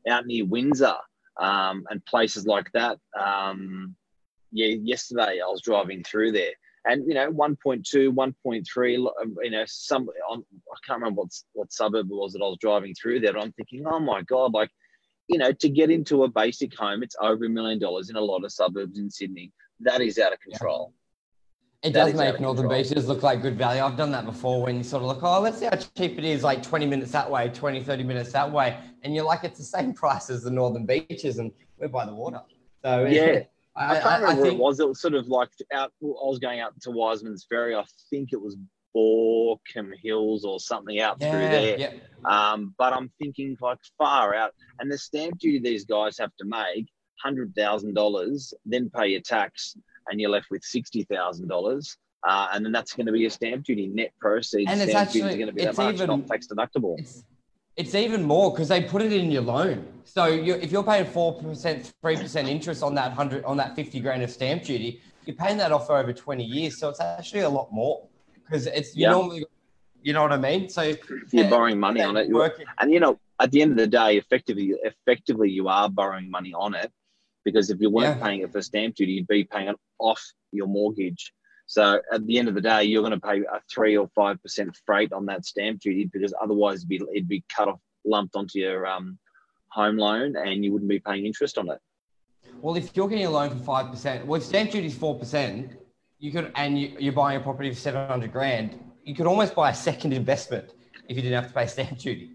out 0.08 0.26
near 0.26 0.46
Windsor 0.46 0.96
um, 1.40 1.86
and 1.90 2.06
places 2.06 2.46
like 2.46 2.72
that. 2.74 3.00
Um, 3.20 3.96
yeah, 4.52 4.68
yesterday 4.68 5.42
I 5.44 5.48
was 5.48 5.62
driving 5.62 6.04
through 6.04 6.32
there, 6.32 6.54
and 6.86 7.06
you 7.08 7.14
know, 7.14 7.32
1.2, 7.32 8.14
1.3, 8.14 9.10
you 9.44 9.52
know, 9.52 9.64
some 9.66 10.10
on, 10.30 10.44
I 10.50 10.78
can't 10.86 11.02
remember 11.02 11.22
what 11.22 11.32
what 11.54 11.72
suburb 11.72 12.10
it 12.10 12.16
was 12.16 12.34
that 12.34 12.42
I 12.42 12.48
was 12.48 12.58
driving 12.60 12.94
through 12.94 13.20
there. 13.20 13.38
I'm 13.38 13.52
thinking, 13.54 13.86
oh 13.86 14.00
my 14.00 14.22
god, 14.22 14.54
like, 14.54 14.70
you 15.28 15.38
know, 15.38 15.52
to 15.52 15.70
get 15.70 15.92
into 15.92 16.24
a 16.24 16.30
basic 16.30 16.78
home, 16.78 17.04
it's 17.04 17.16
over 17.22 17.46
a 17.46 17.50
million 17.50 17.80
dollars 17.80 18.10
in 18.10 18.16
a 18.16 18.22
lot 18.22 18.46
of 18.46 18.52
suburbs 18.52 18.98
in 19.00 19.10
Sydney. 19.10 19.52
That 19.82 20.02
is 20.02 20.18
out 20.18 20.34
of 20.34 20.40
control. 20.40 20.94
Yeah. 20.94 21.07
It 21.84 21.92
does 21.92 22.14
make 22.16 22.40
northern 22.40 22.68
beaches 22.68 23.08
look 23.08 23.22
like 23.22 23.42
good 23.42 23.58
value. 23.58 23.82
I've 23.82 23.98
done 23.98 24.12
that 24.12 24.26
before 24.26 24.64
when 24.64 24.78
you 24.78 24.84
sort 24.84 25.04
of 25.04 25.10
look, 25.10 25.20
oh, 25.22 25.40
let's 25.42 25.60
see 25.60 25.66
how 25.66 25.76
cheap 25.76 26.18
it 26.18 26.26
is, 26.26 26.44
like 26.44 26.64
20 26.64 26.88
minutes 26.88 27.12
that 27.12 27.30
way, 27.30 27.50
20, 27.50 27.84
30 27.84 28.04
minutes 28.04 28.32
that 28.32 28.52
way. 28.52 28.78
And 29.04 29.14
you're 29.14 29.26
like, 29.26 29.44
it's 29.44 29.60
the 29.60 29.66
same 29.66 29.94
price 29.94 30.30
as 30.32 30.44
the 30.44 30.50
northern 30.50 30.86
beaches 30.86 31.38
and 31.38 31.52
we're 31.78 31.88
by 31.88 32.06
the 32.06 32.14
water. 32.14 32.42
So, 32.84 33.06
yeah. 33.06 33.44
I, 33.76 33.98
I, 33.98 34.00
can't 34.00 34.22
remember 34.24 34.42
I 34.42 34.44
think, 34.44 34.54
it 34.56 34.60
was. 34.60 34.80
It 34.80 34.88
was 34.88 35.00
sort 35.00 35.14
of 35.14 35.28
like 35.28 35.50
out, 35.72 35.92
I 36.02 36.06
was 36.06 36.40
going 36.40 36.60
out 36.60 36.74
to 36.82 36.90
Wiseman's 36.90 37.46
Ferry. 37.48 37.76
I 37.76 37.84
think 38.10 38.34
it 38.34 38.42
was 38.42 38.58
Baulkham 38.96 39.92
Hills 40.02 40.46
or 40.46 40.60
something 40.60 41.00
out 41.00 41.18
yeah, 41.20 41.32
through 41.32 41.40
there. 41.42 41.80
Yeah. 41.80 41.92
Um, 42.26 42.74
but 42.80 42.92
I'm 42.94 43.12
thinking 43.20 43.56
like 43.62 43.78
far 44.00 44.34
out. 44.34 44.56
And 44.80 44.92
the 44.92 44.98
stamp 44.98 45.38
duty 45.38 45.60
these 45.60 45.86
guys 45.86 46.18
have 46.18 46.36
to 46.38 46.46
make, 46.46 46.88
$100,000, 47.24 48.54
then 48.66 48.90
pay 48.90 49.08
your 49.08 49.22
tax 49.22 49.76
and 50.10 50.20
you're 50.20 50.30
left 50.30 50.48
with 50.52 50.64
sixty 50.64 51.04
thousand 51.04 51.46
uh, 51.46 51.56
dollars. 51.56 51.98
and 52.26 52.66
then 52.66 52.72
that's 52.72 52.94
going 52.94 53.06
to 53.06 53.12
be 53.12 53.26
a 53.26 53.30
stamp 53.30 53.66
duty 53.66 53.88
net 53.88 54.12
proceeds. 54.20 54.72
And 54.72 54.82
it's 54.82 54.92
stamp 54.92 55.08
actually 55.08 55.36
going 55.36 55.48
to 55.48 55.54
be 55.54 55.66
that 55.66 55.78
much, 55.78 55.96
even, 55.96 56.08
not 56.08 56.28
tax 56.28 56.48
deductible. 56.48 57.00
It's, 57.00 57.24
it's 57.76 57.94
even 57.94 58.24
more 58.24 58.52
because 58.52 58.68
they 58.68 58.82
put 58.82 59.02
it 59.02 59.14
in 59.14 59.30
your 59.30 59.44
loan. 59.44 59.86
So 60.04 60.26
you're, 60.26 60.58
if 60.58 60.72
you're 60.72 60.84
paying 60.84 61.06
four 61.06 61.40
percent, 61.42 61.94
three 62.02 62.18
percent 62.18 62.48
interest 62.48 62.82
on 62.82 62.96
that 62.96 63.14
hundred, 63.14 63.46
on 63.46 63.58
that 63.58 63.76
fifty 63.76 64.00
grand 64.00 64.24
of 64.24 64.32
stamp 64.32 64.64
duty, 64.64 65.02
you're 65.26 65.36
paying 65.36 65.58
that 65.58 65.72
off 65.72 65.88
for 65.88 65.98
over 65.98 66.12
twenty 66.12 66.44
years. 66.44 66.80
So 66.80 66.90
it's 66.90 67.00
actually 67.00 67.42
a 67.42 67.50
lot 67.50 67.72
more 67.72 68.08
because 68.34 68.66
it's 68.66 68.96
you 68.96 69.08
normally, 69.08 69.46
you 70.02 70.14
know 70.14 70.24
what 70.24 70.32
I 70.32 70.38
mean. 70.38 70.70
So 70.70 70.96
you're 71.32 71.50
borrowing 71.50 71.80
money 71.80 72.02
on 72.02 72.18
it, 72.18 72.30
and 72.80 72.92
you 72.92 73.00
know 73.00 73.20
at 73.40 73.52
the 73.52 73.62
end 73.62 73.72
of 73.72 73.78
the 73.78 73.88
day, 73.88 74.18
effectively, 74.18 74.74
effectively 74.84 75.52
you 75.52 75.68
are 75.68 75.88
borrowing 75.88 76.32
money 76.32 76.54
on 76.54 76.74
it 76.74 76.92
because 77.48 77.70
if 77.70 77.80
you 77.80 77.90
weren't 77.90 78.18
yeah. 78.18 78.26
paying 78.26 78.42
it 78.42 78.52
for 78.52 78.62
stamp 78.62 78.96
duty, 78.96 79.14
you'd 79.14 79.28
be 79.28 79.46
paying 79.46 79.70
it 79.70 79.78
off 80.00 80.22
your 80.52 80.68
mortgage. 80.68 81.32
So 81.66 82.02
at 82.12 82.28
the 82.28 82.38
end 82.38 82.50
of 82.50 82.56
the 82.56 82.62
day, 82.62 82.84
you're 82.84 83.02
going 83.02 83.18
to 83.18 83.26
pay 83.26 83.40
a 83.40 83.62
three 83.74 83.96
or 83.96 84.10
five 84.14 84.42
percent 84.42 84.78
freight 84.86 85.14
on 85.14 85.26
that 85.28 85.46
stamp 85.46 85.80
duty 85.80 86.10
because 86.12 86.34
otherwise 86.42 86.80
it'd 86.80 86.90
be, 86.90 87.02
it'd 87.16 87.30
be 87.30 87.46
cut 87.48 87.70
off, 87.70 87.80
lumped 88.04 88.36
onto 88.36 88.60
your 88.60 88.86
um, 88.86 89.18
home 89.70 89.96
loan, 89.96 90.36
and 90.36 90.66
you 90.66 90.74
wouldn't 90.74 90.90
be 90.90 91.00
paying 91.00 91.26
interest 91.26 91.58
on 91.58 91.70
it. 91.70 91.80
Well, 92.60 92.76
if 92.76 92.94
you're 92.98 93.08
getting 93.08 93.28
a 93.28 93.30
loan 93.30 93.50
for 93.58 93.64
five 93.64 93.92
percent, 93.92 94.26
well, 94.26 94.42
if 94.42 94.46
stamp 94.46 94.72
duty 94.72 94.88
is 94.88 94.98
four 94.98 95.18
percent, 95.18 95.72
you 96.20 96.34
could, 96.34 96.52
and 96.56 96.78
you, 96.78 97.10
are 97.10 97.14
buying 97.14 97.40
a 97.40 97.44
property 97.44 97.70
for 97.70 97.80
seven 97.80 98.10
hundred 98.10 98.34
grand, 98.34 98.78
you 99.06 99.16
could 99.16 99.26
almost 99.26 99.56
buy 99.56 99.70
a 99.70 99.74
second 99.74 100.12
investment 100.12 100.74
if 101.08 101.16
you 101.16 101.22
didn't 101.22 101.42
have 101.42 101.48
to 101.48 101.54
pay 101.54 101.66
stamp 101.66 101.98
duty. 101.98 102.32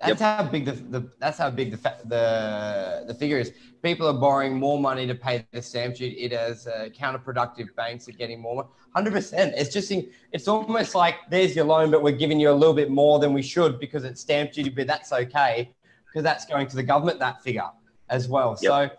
That's 0.00 0.18
yep. 0.18 0.38
how 0.38 0.44
big 0.44 0.64
the, 0.64 0.72
the 0.72 1.10
that's 1.18 1.36
how 1.36 1.50
big 1.50 1.72
the 1.72 1.94
the 2.06 3.04
the 3.06 3.14
figure 3.14 3.38
is. 3.38 3.52
People 3.82 4.08
are 4.08 4.14
borrowing 4.14 4.58
more 4.58 4.80
money 4.80 5.06
to 5.06 5.14
pay 5.14 5.46
the 5.52 5.60
stamp 5.60 5.96
duty. 5.96 6.16
It 6.16 6.32
as 6.32 6.66
uh, 6.66 6.88
counterproductive. 6.98 7.74
Banks 7.76 8.08
are 8.08 8.12
getting 8.12 8.40
more. 8.40 8.66
Hundred 8.94 9.12
percent. 9.12 9.54
It's 9.58 9.70
just 9.70 9.92
it's 10.32 10.48
almost 10.48 10.94
like 10.94 11.16
there's 11.28 11.54
your 11.54 11.66
loan, 11.66 11.90
but 11.90 12.02
we're 12.02 12.16
giving 12.16 12.40
you 12.40 12.50
a 12.50 12.52
little 12.52 12.74
bit 12.74 12.90
more 12.90 13.18
than 13.18 13.34
we 13.34 13.42
should 13.42 13.78
because 13.78 14.04
it's 14.04 14.22
stamp 14.22 14.52
duty. 14.52 14.70
But 14.70 14.86
that's 14.86 15.12
okay 15.12 15.70
because 16.06 16.22
that's 16.22 16.46
going 16.46 16.66
to 16.68 16.76
the 16.76 16.82
government 16.82 17.18
that 17.18 17.42
figure 17.42 17.68
as 18.08 18.26
well. 18.26 18.56
Yep. 18.62 18.70
So 18.70 18.96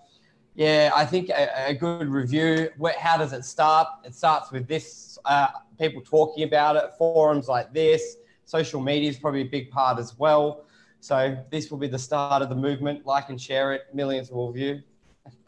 yeah, 0.53 0.91
I 0.93 1.03
think 1.03 1.29
a, 1.29 1.69
a 1.69 1.73
good 1.73 2.09
review. 2.09 2.69
Where, 2.77 2.93
how 2.99 3.17
does 3.17 3.33
it 3.33 3.43
start? 3.43 3.87
It 4.05 4.13
starts 4.13 4.51
with 4.51 4.67
this: 4.67 5.17
uh, 5.25 5.47
people 5.79 6.03
talking 6.03 6.43
about 6.43 6.75
it, 6.75 6.91
forums 6.99 7.47
like 7.47 7.73
this. 7.73 8.17
Social 8.45 8.81
media 8.81 9.09
is 9.09 9.17
probably 9.17 9.41
a 9.41 9.45
big 9.45 9.71
part 9.71 9.97
as 9.97 10.19
well 10.19 10.65
so 11.01 11.35
this 11.49 11.71
will 11.71 11.79
be 11.79 11.87
the 11.87 11.99
start 11.99 12.43
of 12.43 12.49
the 12.49 12.55
movement. 12.55 13.05
Like 13.05 13.29
and 13.29 13.41
share 13.41 13.73
it. 13.73 13.87
Millions 13.93 14.31
will 14.31 14.51
view. 14.51 14.81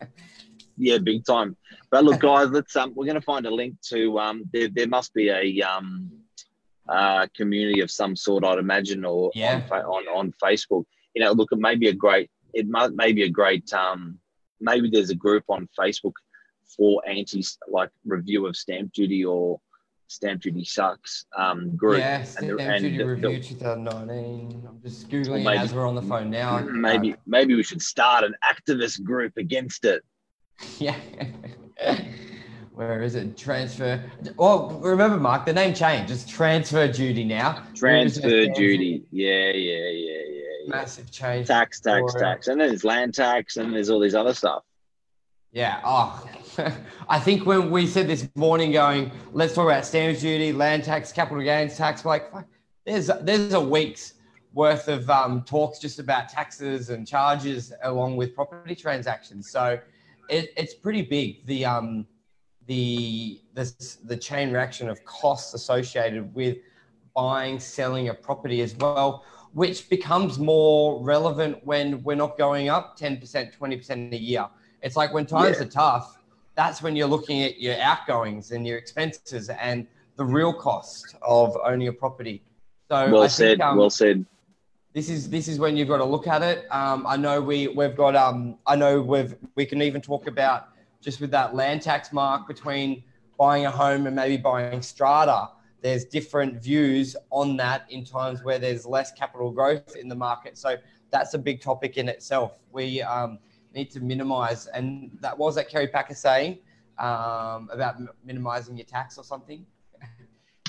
yeah, 0.77 0.97
big 0.97 1.23
time. 1.25 1.55
But 1.91 2.03
look, 2.03 2.21
guys, 2.21 2.49
let's 2.49 2.75
um, 2.75 2.91
we're 2.95 3.05
going 3.05 3.15
to 3.15 3.21
find 3.21 3.45
a 3.45 3.53
link 3.53 3.79
to 3.89 4.19
um, 4.19 4.43
there. 4.51 4.67
There 4.67 4.87
must 4.87 5.13
be 5.13 5.29
a 5.29 5.61
um, 5.61 6.11
uh, 6.89 7.27
community 7.35 7.81
of 7.81 7.91
some 7.91 8.15
sort, 8.15 8.43
I'd 8.43 8.57
imagine, 8.57 9.05
or 9.05 9.31
yeah. 9.35 9.61
on, 9.71 9.83
on 9.85 10.03
on 10.07 10.33
Facebook. 10.43 10.85
You 11.13 11.23
know, 11.23 11.31
look, 11.31 11.51
it 11.51 11.59
may 11.59 11.75
be 11.75 11.89
a 11.89 11.93
great. 11.93 12.31
It 12.53 12.67
might 12.67 12.93
may 12.93 13.13
be 13.13 13.23
a 13.23 13.29
great. 13.29 13.71
Um, 13.73 14.17
maybe 14.59 14.89
there's 14.89 15.11
a 15.11 15.15
group 15.15 15.43
on 15.49 15.69
Facebook 15.79 16.13
for 16.65 17.07
anti 17.07 17.43
like 17.67 17.91
review 18.05 18.47
of 18.47 18.55
stamp 18.55 18.91
duty 18.93 19.23
or 19.23 19.61
Stamp 20.07 20.41
Duty 20.41 20.63
Sucks 20.63 21.25
um, 21.37 21.75
group. 21.75 21.99
Yeah, 21.99 22.23
Stamp 22.23 22.59
and, 22.59 22.61
and 22.61 22.83
Duty 22.83 22.97
the, 22.97 23.05
Review 23.05 23.41
2019. 23.41 24.63
I'm 24.67 24.81
just 24.81 25.09
Googling 25.09 25.43
maybe, 25.43 25.57
as 25.57 25.73
we're 25.73 25.87
on 25.87 25.95
the 25.95 26.01
phone 26.01 26.29
now. 26.29 26.59
Maybe, 26.59 27.15
maybe 27.25 27.55
we 27.55 27.63
should 27.63 27.81
start 27.81 28.23
an 28.23 28.35
activist 28.43 29.03
group 29.03 29.37
against 29.37 29.85
it. 29.85 30.03
Yeah. 30.79 30.95
Where 32.73 33.03
is 33.03 33.13
it? 33.13 33.37
Transfer. 33.37 34.03
Well, 34.35 34.79
remember, 34.81 35.17
Mark, 35.17 35.45
the 35.45 35.53
name 35.53 35.75
changed. 35.75 36.11
It's 36.11 36.25
transfer 36.25 36.87
duty 36.87 37.23
now. 37.23 37.63
Transfer 37.75 38.47
duty. 38.47 39.03
Yeah, 39.11 39.51
yeah, 39.51 39.51
yeah, 39.51 39.89
yeah, 39.91 40.21
yeah. 40.27 40.69
Massive 40.69 41.11
change. 41.11 41.47
Tax, 41.47 41.79
tax, 41.81 42.15
tax. 42.15 42.47
And 42.47 42.59
then 42.59 42.69
there's 42.69 42.83
land 42.83 43.13
tax 43.13 43.57
and 43.57 43.75
there's 43.75 43.91
all 43.91 43.99
these 43.99 44.15
other 44.15 44.33
stuff. 44.33 44.63
Yeah. 45.53 45.81
Oh, 45.83 46.27
I 47.09 47.19
think 47.19 47.45
when 47.45 47.69
we 47.69 47.85
said 47.85 48.07
this 48.07 48.27
morning, 48.33 48.71
going, 48.71 49.11
let's 49.33 49.53
talk 49.53 49.65
about 49.65 49.85
stamp 49.85 50.17
duty, 50.17 50.51
land 50.51 50.83
tax, 50.83 51.11
capital 51.11 51.43
gains 51.43 51.77
tax. 51.77 52.03
Like, 52.03 52.31
there's 52.85 53.11
there's 53.21 53.53
a 53.53 53.61
week's 53.61 54.15
worth 54.51 54.87
of 54.87 55.07
um, 55.11 55.43
talks 55.43 55.77
just 55.77 55.99
about 55.99 56.27
taxes 56.27 56.89
and 56.89 57.07
charges 57.07 57.71
along 57.83 58.17
with 58.17 58.33
property 58.33 58.73
transactions. 58.73 59.51
So 59.51 59.79
it, 60.27 60.51
it's 60.57 60.73
pretty 60.73 61.03
big. 61.03 61.45
The 61.45 61.65
um 61.65 62.07
the 62.65 63.39
the 63.53 63.71
the 64.05 64.17
chain 64.17 64.51
reaction 64.51 64.89
of 64.89 65.05
costs 65.05 65.53
associated 65.53 66.33
with 66.33 66.57
buying, 67.15 67.59
selling 67.59 68.09
a 68.09 68.13
property 68.15 68.61
as 68.61 68.75
well, 68.77 69.23
which 69.53 69.87
becomes 69.87 70.39
more 70.39 71.03
relevant 71.03 71.63
when 71.63 72.01
we're 72.01 72.15
not 72.15 72.39
going 72.39 72.69
up 72.69 72.97
10%, 72.97 73.55
20% 73.55 74.13
a 74.13 74.17
year 74.17 74.47
it's 74.83 74.95
like 74.95 75.13
when 75.13 75.25
times 75.25 75.57
yeah. 75.57 75.63
are 75.63 75.69
tough, 75.69 76.17
that's 76.55 76.83
when 76.83 76.95
you're 76.95 77.07
looking 77.07 77.41
at 77.41 77.59
your 77.59 77.79
outgoings 77.79 78.51
and 78.51 78.67
your 78.67 78.77
expenses 78.77 79.49
and 79.49 79.87
the 80.17 80.25
real 80.25 80.53
cost 80.53 81.15
of 81.23 81.57
owning 81.63 81.87
a 81.87 81.93
property. 81.93 82.43
So 82.89 83.09
well 83.09 83.23
I 83.23 83.27
said, 83.27 83.57
think, 83.57 83.61
um, 83.61 83.77
well 83.77 83.89
said. 83.89 84.25
this 84.93 85.09
is 85.09 85.29
this 85.29 85.47
is 85.47 85.57
when 85.57 85.75
you've 85.75 85.87
got 85.87 85.97
to 85.97 86.05
look 86.05 86.27
at 86.27 86.43
it. 86.43 86.67
Um, 86.69 87.07
I 87.07 87.17
know 87.17 87.41
we 87.41 87.69
we've 87.69 87.95
got 87.95 88.15
um, 88.15 88.57
I 88.67 88.75
know 88.75 89.01
we've 89.01 89.35
we 89.55 89.65
can 89.65 89.81
even 89.81 90.01
talk 90.01 90.27
about 90.27 90.67
just 91.01 91.19
with 91.19 91.31
that 91.31 91.55
land 91.55 91.81
tax 91.81 92.13
mark 92.13 92.47
between 92.47 93.03
buying 93.39 93.65
a 93.65 93.71
home 93.71 94.05
and 94.05 94.15
maybe 94.15 94.37
buying 94.37 94.81
strata. 94.81 95.49
There's 95.81 96.05
different 96.05 96.61
views 96.61 97.15
on 97.29 97.57
that 97.57 97.85
in 97.89 98.05
times 98.05 98.43
where 98.43 98.59
there's 98.59 98.85
less 98.85 99.11
capital 99.11 99.51
growth 99.51 99.95
in 99.95 100.07
the 100.07 100.15
market. 100.15 100.57
So 100.57 100.77
that's 101.09 101.33
a 101.33 101.37
big 101.37 101.61
topic 101.61 101.97
in 101.97 102.07
itself. 102.07 102.59
We 102.71 103.01
um, 103.01 103.39
need 103.73 103.91
to 103.91 103.99
minimise, 103.99 104.67
and 104.67 105.11
that 105.21 105.37
was 105.37 105.55
that 105.55 105.69
Kerry 105.69 105.87
Packer 105.87 106.15
saying 106.15 106.59
um, 106.97 107.69
about 107.71 107.95
minimising 108.23 108.77
your 108.77 108.85
tax 108.85 109.17
or 109.17 109.23
something. 109.23 109.65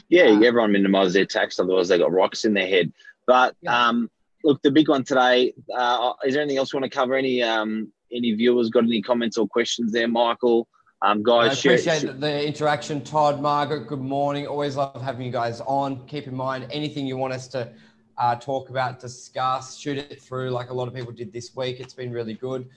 Yeah, 0.09 0.25
uh, 0.25 0.41
everyone 0.43 0.73
minimises 0.73 1.15
their 1.15 1.27
tax, 1.27 1.59
otherwise 1.59 1.89
they 1.89 1.99
got 1.99 2.13
rocks 2.13 2.45
in 2.45 2.55
their 2.55 2.67
head. 2.67 2.93
But 3.27 3.57
yeah. 3.63 3.89
um, 3.89 4.11
look, 4.43 4.61
the 4.63 4.71
big 4.71 4.89
one 4.89 5.05
today. 5.05 5.55
Uh, 5.75 6.13
is 6.25 6.35
there 6.35 6.43
anything 6.43 6.59
else 6.59 6.73
you 6.73 6.79
want 6.79 6.91
to 6.91 6.97
cover? 6.97 7.15
Any 7.15 7.43
um, 7.43 7.93
any 8.13 8.33
viewers 8.33 8.71
got 8.71 8.85
any 8.85 9.03
comments 9.03 9.39
or 9.39 9.49
questions 9.49 9.93
there, 9.93 10.09
Michael? 10.09 10.69
Um, 11.03 11.23
guys, 11.23 11.51
I 11.51 11.71
appreciate 11.71 12.01
share, 12.01 12.13
the 12.13 12.47
interaction. 12.47 13.03
Todd, 13.03 13.41
Margaret, 13.41 13.87
good 13.87 14.01
morning. 14.01 14.47
Always 14.47 14.77
love 14.77 15.03
having 15.03 15.27
you 15.27 15.33
guys 15.33 15.61
on. 15.63 16.07
Keep 16.07 16.29
in 16.29 16.35
mind 16.35 16.67
anything 16.71 17.07
you 17.07 17.17
want 17.17 17.35
us 17.35 17.49
to 17.49 17.71
uh, 18.17 18.37
talk 18.37 18.71
about, 18.71 19.01
discuss, 19.01 19.77
shoot 19.77 19.99
it 19.99 20.23
through 20.23 20.51
like 20.51 20.71
a 20.71 20.75
lot 20.75 20.89
of 20.89 20.95
people 20.95 21.13
did 21.13 21.33
this 21.33 21.55
week. 21.55 21.81
It's 21.81 21.93
been 21.93 22.13
really 22.13 22.35
good. 22.35 22.69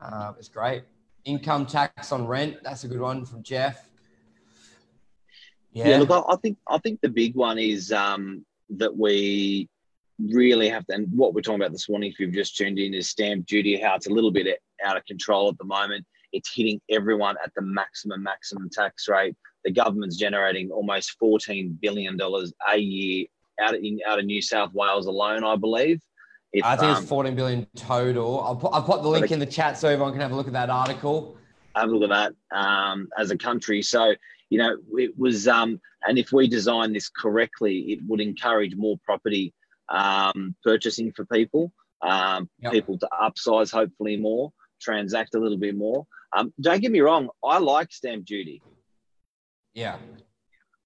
Uh, 0.00 0.32
it's 0.38 0.48
great. 0.48 0.84
Income 1.24 1.66
tax 1.66 2.12
on 2.12 2.26
rent. 2.26 2.58
That's 2.62 2.84
a 2.84 2.88
good 2.88 3.00
one 3.00 3.24
from 3.24 3.42
Jeff. 3.42 3.88
Yeah. 5.72 5.88
yeah 5.88 5.98
look, 5.98 6.24
I 6.28 6.36
think 6.36 6.58
I 6.68 6.78
think 6.78 7.00
the 7.00 7.08
big 7.08 7.34
one 7.34 7.58
is 7.58 7.92
um, 7.92 8.44
that 8.70 8.96
we 8.96 9.68
really 10.18 10.68
have 10.68 10.86
to, 10.86 10.94
and 10.94 11.08
what 11.12 11.34
we're 11.34 11.42
talking 11.42 11.60
about 11.60 11.72
this 11.72 11.88
morning, 11.88 12.10
if 12.10 12.18
you've 12.18 12.32
just 12.32 12.56
tuned 12.56 12.78
in, 12.78 12.94
is 12.94 13.08
stamp 13.08 13.46
duty, 13.46 13.78
how 13.78 13.94
it's 13.94 14.06
a 14.06 14.12
little 14.12 14.30
bit 14.30 14.58
out 14.84 14.96
of 14.96 15.04
control 15.04 15.48
at 15.48 15.58
the 15.58 15.64
moment. 15.64 16.04
It's 16.32 16.52
hitting 16.54 16.80
everyone 16.90 17.36
at 17.44 17.52
the 17.54 17.62
maximum, 17.62 18.22
maximum 18.22 18.68
tax 18.70 19.08
rate. 19.08 19.34
The 19.64 19.72
government's 19.72 20.16
generating 20.16 20.70
almost 20.70 21.16
$14 21.22 21.80
billion 21.80 22.18
a 22.20 22.76
year 22.76 23.26
out 23.60 23.74
of, 23.74 23.82
in, 23.82 24.00
out 24.06 24.18
of 24.18 24.24
New 24.24 24.42
South 24.42 24.72
Wales 24.72 25.06
alone, 25.06 25.44
I 25.44 25.56
believe. 25.56 26.00
If, 26.56 26.64
I 26.64 26.74
think 26.74 26.92
um, 26.92 27.02
it's 27.02 27.08
14 27.10 27.34
billion 27.34 27.66
total. 27.76 28.40
I'll 28.40 28.56
put, 28.56 28.72
I'll 28.72 28.82
put 28.82 29.02
the 29.02 29.08
link 29.08 29.30
in 29.30 29.38
the 29.38 29.44
chat 29.44 29.76
so 29.76 29.88
everyone 29.88 30.12
can 30.12 30.22
have 30.22 30.32
a 30.32 30.34
look 30.34 30.46
at 30.46 30.54
that 30.54 30.70
article. 30.70 31.36
Have 31.74 31.90
a 31.90 31.92
look 31.92 32.10
at 32.10 32.34
that 32.50 32.58
um, 32.58 33.08
as 33.18 33.30
a 33.30 33.36
country. 33.36 33.82
So, 33.82 34.14
you 34.48 34.56
know, 34.56 34.78
it 34.92 35.18
was, 35.18 35.46
um, 35.46 35.78
and 36.08 36.16
if 36.16 36.32
we 36.32 36.48
design 36.48 36.94
this 36.94 37.10
correctly, 37.10 37.92
it 37.92 37.98
would 38.08 38.22
encourage 38.22 38.74
more 38.74 38.96
property 39.04 39.52
um, 39.90 40.56
purchasing 40.64 41.12
for 41.12 41.26
people, 41.26 41.74
um, 42.00 42.48
yep. 42.58 42.72
people 42.72 42.98
to 43.00 43.08
upsize 43.12 43.70
hopefully 43.70 44.16
more, 44.16 44.50
transact 44.80 45.34
a 45.34 45.38
little 45.38 45.58
bit 45.58 45.76
more. 45.76 46.06
Um, 46.34 46.54
don't 46.58 46.80
get 46.80 46.90
me 46.90 47.00
wrong, 47.00 47.28
I 47.44 47.58
like 47.58 47.92
stamp 47.92 48.24
duty. 48.24 48.62
Yeah. 49.74 49.98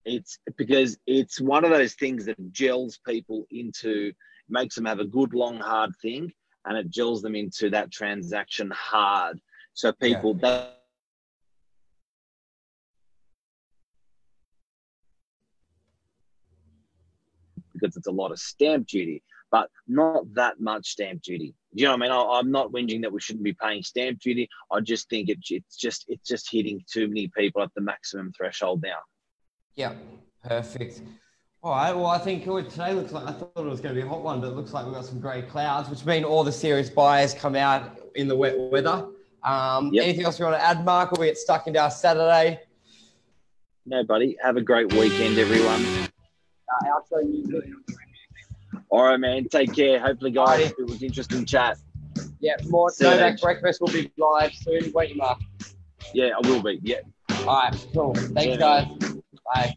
It's 0.04 0.40
because 0.56 0.98
it's 1.06 1.40
one 1.40 1.64
of 1.64 1.70
those 1.70 1.94
things 1.94 2.24
that 2.24 2.50
gels 2.50 2.98
people 3.06 3.46
into, 3.52 4.12
makes 4.50 4.74
them 4.74 4.84
have 4.84 5.00
a 5.00 5.04
good, 5.04 5.34
long, 5.34 5.58
hard 5.58 5.92
thing, 6.02 6.32
and 6.64 6.76
it 6.76 6.90
gels 6.90 7.22
them 7.22 7.34
into 7.34 7.70
that 7.70 7.90
transaction 7.90 8.70
hard. 8.70 9.40
So 9.74 9.92
people 9.92 10.36
yeah. 10.40 10.48
that 10.48 10.80
because 17.80 17.96
it's 17.96 18.06
a 18.06 18.12
lot 18.12 18.30
of 18.30 18.38
stamp 18.38 18.86
duty, 18.86 19.22
but 19.50 19.68
not 19.88 20.22
that 20.34 20.60
much 20.60 20.86
stamp 20.88 21.22
duty. 21.22 21.54
You 21.72 21.84
know 21.84 21.92
what 21.92 22.02
I 22.02 22.02
mean? 22.02 22.12
I, 22.12 22.38
am 22.38 22.50
not 22.50 22.72
whinging 22.72 23.02
that 23.02 23.12
we 23.12 23.20
shouldn't 23.20 23.44
be 23.44 23.52
paying 23.54 23.82
stamp 23.82 24.20
duty. 24.20 24.48
I 24.70 24.80
just 24.80 25.08
think 25.08 25.28
it, 25.28 25.38
it's 25.48 25.76
just 25.76 26.04
it's 26.08 26.28
just 26.28 26.50
hitting 26.50 26.82
too 26.90 27.08
many 27.08 27.30
people 27.36 27.62
at 27.62 27.70
the 27.74 27.80
maximum 27.80 28.32
threshold 28.32 28.82
now. 28.82 28.98
Yeah, 29.74 29.94
perfect. 30.44 31.02
All 31.62 31.72
right. 31.72 31.94
Well, 31.94 32.06
I 32.06 32.18
think 32.18 32.44
today 32.44 32.94
looks 32.94 33.12
like 33.12 33.26
I 33.26 33.32
thought 33.32 33.52
it 33.54 33.64
was 33.64 33.80
going 33.80 33.94
to 33.94 34.00
be 34.00 34.06
a 34.06 34.08
hot 34.08 34.22
one, 34.22 34.40
but 34.40 34.46
it 34.48 34.56
looks 34.56 34.72
like 34.72 34.86
we've 34.86 34.94
got 34.94 35.04
some 35.04 35.20
grey 35.20 35.42
clouds, 35.42 35.90
which 35.90 36.06
mean 36.06 36.24
all 36.24 36.42
the 36.42 36.52
serious 36.52 36.88
buyers 36.88 37.34
come 37.34 37.54
out 37.54 38.00
in 38.14 38.28
the 38.28 38.36
wet 38.36 38.58
weather. 38.58 39.08
Um, 39.42 39.92
yep. 39.92 40.04
Anything 40.04 40.24
else 40.24 40.38
you 40.38 40.46
want 40.46 40.56
to 40.56 40.62
add, 40.62 40.84
Mark? 40.86 41.12
Or 41.12 41.20
we 41.20 41.26
get 41.26 41.36
stuck 41.36 41.66
into 41.66 41.78
our 41.78 41.90
Saturday? 41.90 42.60
No, 43.84 44.02
buddy. 44.04 44.38
Have 44.42 44.56
a 44.56 44.62
great 44.62 44.90
weekend, 44.94 45.38
everyone. 45.38 46.08
Uh, 46.66 46.86
outro 46.86 47.28
music. 47.28 47.68
All 48.88 49.04
right, 49.04 49.20
man. 49.20 49.46
Take 49.48 49.74
care. 49.74 50.00
Hopefully, 50.00 50.30
guys, 50.30 50.72
it 50.78 50.86
was 50.86 51.02
interesting 51.02 51.44
chat. 51.44 51.76
Yeah, 52.40 52.54
more 52.68 52.90
Novak 53.00 53.38
Breakfast 53.38 53.82
will 53.82 53.88
be 53.88 54.10
live 54.16 54.54
soon. 54.54 54.90
Wait, 54.94 55.14
Mark. 55.14 55.40
Yeah, 56.14 56.30
I 56.42 56.48
will 56.48 56.62
be. 56.62 56.80
Yeah. 56.82 57.00
All 57.40 57.46
right, 57.46 57.86
cool. 57.92 58.14
Thanks, 58.14 58.46
yeah, 58.46 58.56
guys. 58.56 58.86
Man. 59.00 59.22
Bye. 59.54 59.74